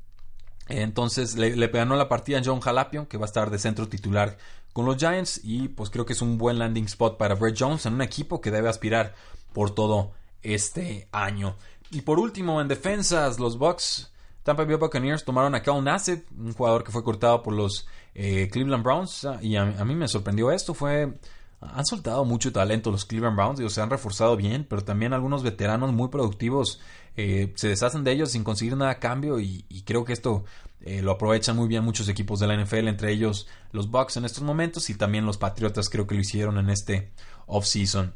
Entonces 0.67 1.35
le, 1.35 1.55
le 1.55 1.67
ganó 1.67 1.95
la 1.95 2.07
partida 2.07 2.39
a 2.39 2.41
John 2.43 2.61
Jalapio, 2.61 3.07
que 3.07 3.17
va 3.17 3.25
a 3.25 3.27
estar 3.27 3.49
de 3.49 3.59
centro 3.59 3.87
titular 3.87 4.37
con 4.73 4.85
los 4.85 4.97
Giants. 4.97 5.41
Y 5.43 5.69
pues 5.69 5.89
creo 5.89 6.05
que 6.05 6.13
es 6.13 6.21
un 6.21 6.37
buen 6.37 6.59
landing 6.59 6.85
spot 6.85 7.17
para 7.17 7.35
Brett 7.35 7.57
Jones 7.59 7.85
en 7.85 7.95
un 7.95 8.01
equipo 8.01 8.41
que 8.41 8.51
debe 8.51 8.69
aspirar 8.69 9.13
por 9.53 9.71
todo 9.71 10.11
este 10.43 11.07
año. 11.11 11.55
Y 11.91 12.01
por 12.01 12.19
último, 12.19 12.61
en 12.61 12.67
defensas, 12.67 13.39
los 13.39 13.57
Bucks, 13.57 14.11
Tampa 14.43 14.63
Bay 14.63 14.75
Buccaneers 14.75 15.25
tomaron 15.25 15.55
a 15.55 15.61
Cal 15.61 15.83
Nassib, 15.83 16.23
un 16.37 16.53
jugador 16.53 16.83
que 16.83 16.91
fue 16.91 17.03
cortado 17.03 17.43
por 17.43 17.53
los 17.53 17.87
eh, 18.15 18.49
Cleveland 18.51 18.83
Browns. 18.83 19.27
Y 19.41 19.55
a, 19.55 19.65
mí 19.65 19.95
me 19.95 20.07
sorprendió 20.07 20.51
esto, 20.51 20.73
fue... 20.73 21.13
Han 21.61 21.85
soltado 21.85 22.25
mucho 22.25 22.51
talento 22.51 22.89
los 22.89 23.05
Cleveland 23.05 23.35
Browns, 23.35 23.71
se 23.71 23.81
han 23.81 23.91
reforzado 23.91 24.35
bien, 24.35 24.65
pero 24.67 24.83
también 24.83 25.13
algunos 25.13 25.43
veteranos 25.43 25.93
muy 25.93 26.07
productivos 26.07 26.81
eh, 27.15 27.51
se 27.55 27.67
deshacen 27.67 28.03
de 28.03 28.13
ellos 28.13 28.31
sin 28.31 28.43
conseguir 28.43 28.75
nada 28.75 28.91
a 28.91 28.99
cambio 28.99 29.39
y, 29.39 29.63
creo 29.85 30.05
que 30.05 30.13
esto 30.13 30.45
eh, 30.79 31.03
lo 31.03 31.11
aprovechan 31.11 31.55
muy 31.55 31.67
bien 31.67 31.83
muchos 31.83 32.09
equipos 32.09 32.39
de 32.39 32.47
la 32.47 32.55
NFL, 32.55 32.87
entre 32.87 33.11
ellos 33.11 33.47
los 33.73 33.91
Bucks 33.91 34.17
en 34.17 34.25
estos 34.25 34.43
momentos 34.43 34.89
y 34.89 34.95
también 34.95 35.25
los 35.25 35.37
Patriotas 35.37 35.89
creo 35.89 36.07
que 36.07 36.15
lo 36.15 36.21
hicieron 36.21 36.57
en 36.57 36.71
este 36.71 37.11
offseason. 37.47 38.15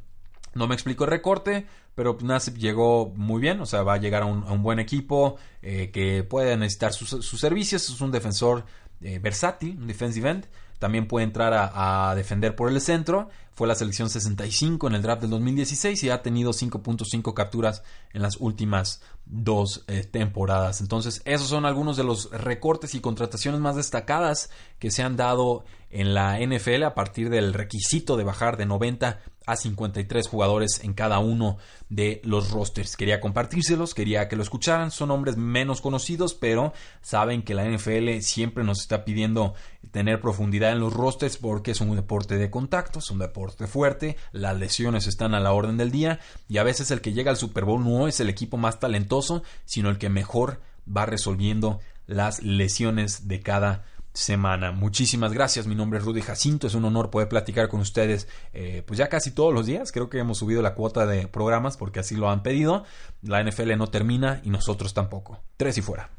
No 0.55 0.67
me 0.67 0.73
explico 0.73 1.03
el 1.03 1.09
recorte, 1.09 1.67
pero 1.95 2.17
Nasip 2.21 2.57
llegó 2.57 3.13
muy 3.15 3.41
bien, 3.41 3.61
o 3.61 3.65
sea, 3.65 3.81
va 3.83 3.93
a 3.93 3.97
llegar 3.97 4.23
a 4.23 4.25
un, 4.25 4.61
buen 4.61 4.79
equipo 4.79 5.37
eh, 5.61 5.91
que 5.91 6.23
puede 6.23 6.55
necesitar 6.57 6.93
sus, 6.93 7.39
servicios. 7.39 7.89
Es 7.89 8.01
un 8.01 8.11
defensor 8.11 8.65
eh, 9.01 9.19
versátil, 9.19 9.77
un 9.79 9.87
defensive 9.87 10.29
end. 10.29 10.45
También 10.77 11.07
puede 11.07 11.23
entrar 11.23 11.53
a, 11.53 12.13
defender 12.15 12.53
por 12.53 12.69
el 12.69 12.81
centro. 12.81 13.29
Fue 13.53 13.65
la 13.65 13.75
selección 13.75 14.09
65 14.09 14.87
en 14.87 14.95
el 14.95 15.01
draft 15.01 15.21
del 15.21 15.29
2016 15.31 16.03
y 16.03 16.09
ha 16.09 16.21
tenido 16.21 16.51
5.5 16.51 17.33
capturas 17.33 17.81
en 18.11 18.21
las 18.21 18.35
últimas 18.35 19.01
dos 19.25 19.85
eh, 19.87 20.03
temporadas. 20.03 20.81
Entonces, 20.81 21.21
esos 21.23 21.47
son 21.47 21.65
algunos 21.65 21.95
de 21.95 22.03
los 22.03 22.29
recortes 22.31 22.93
y 22.93 22.99
contrataciones 22.99 23.61
más 23.61 23.77
destacadas 23.77 24.49
que 24.79 24.91
se 24.91 25.01
han 25.01 25.15
dado 25.15 25.63
en 25.95 26.13
la 26.13 26.39
NFL 26.39 26.83
a 26.83 26.93
partir 26.93 27.29
del 27.29 27.53
requisito 27.53 28.17
de 28.17 28.25
bajar 28.25 28.57
de 28.57 28.65
90 28.65 29.21
a 29.45 29.55
53 29.55 30.27
jugadores 30.27 30.83
en 30.83 30.93
cada 30.93 31.19
uno 31.19 31.57
de 31.87 32.19
los 32.25 32.51
rosters. 32.51 32.97
Quería 32.97 33.21
compartírselos, 33.21 33.93
quería 33.93 34.27
que 34.27 34.35
lo 34.35 34.43
escucharan. 34.43 34.91
Son 34.91 35.09
hombres 35.09 35.37
menos 35.37 35.79
conocidos, 35.79 36.33
pero 36.33 36.73
saben 37.01 37.43
que 37.43 37.53
la 37.53 37.63
NFL 37.63 38.19
siempre 38.19 38.65
nos 38.65 38.81
está 38.81 39.05
pidiendo 39.05 39.53
tener 39.91 40.19
profundidad 40.19 40.73
en 40.73 40.79
los 40.79 40.93
rosters 40.93 41.37
porque 41.37 41.71
es 41.71 41.79
un 41.79 41.95
deporte 41.95 42.37
de 42.37 42.49
contacto, 42.51 42.99
es 42.99 43.09
un 43.09 43.19
deporte 43.19 43.65
fuerte, 43.65 44.17
las 44.33 44.57
lesiones 44.57 45.07
están 45.07 45.33
a 45.33 45.39
la 45.39 45.53
orden 45.53 45.77
del 45.77 45.91
día 45.91 46.19
y 46.49 46.57
a 46.57 46.63
veces 46.63 46.91
el 46.91 46.99
que 46.99 47.13
llega 47.13 47.31
al 47.31 47.37
Super 47.37 47.63
Bowl 47.63 47.81
no 47.81 48.09
es 48.09 48.19
el 48.19 48.27
equipo 48.27 48.57
más 48.57 48.81
talentoso, 48.81 49.43
sino 49.63 49.89
el 49.89 49.97
que 49.97 50.09
mejor 50.09 50.59
va 50.85 51.05
resolviendo 51.05 51.79
las 52.07 52.43
lesiones 52.43 53.29
de 53.29 53.39
cada 53.39 53.85
semana. 54.15 54.71
Muchísimas 54.71 55.33
gracias, 55.33 55.67
mi 55.67 55.75
nombre 55.75 55.99
es 55.99 56.05
Rudy 56.05 56.21
Jacinto, 56.21 56.67
es 56.67 56.73
un 56.73 56.85
honor 56.85 57.09
poder 57.09 57.27
platicar 57.27 57.67
con 57.67 57.81
ustedes 57.81 58.27
eh, 58.53 58.81
pues 58.87 58.97
ya 58.97 59.09
casi 59.09 59.31
todos 59.31 59.53
los 59.53 59.65
días, 59.65 59.91
creo 59.91 60.09
que 60.09 60.19
hemos 60.19 60.37
subido 60.37 60.61
la 60.61 60.73
cuota 60.73 61.05
de 61.05 61.27
programas 61.27 61.77
porque 61.77 61.99
así 61.99 62.15
lo 62.15 62.29
han 62.29 62.41
pedido, 62.41 62.85
la 63.21 63.43
NFL 63.43 63.77
no 63.77 63.87
termina 63.87 64.41
y 64.43 64.49
nosotros 64.49 64.93
tampoco. 64.93 65.43
Tres 65.57 65.77
y 65.77 65.81
fuera. 65.81 66.15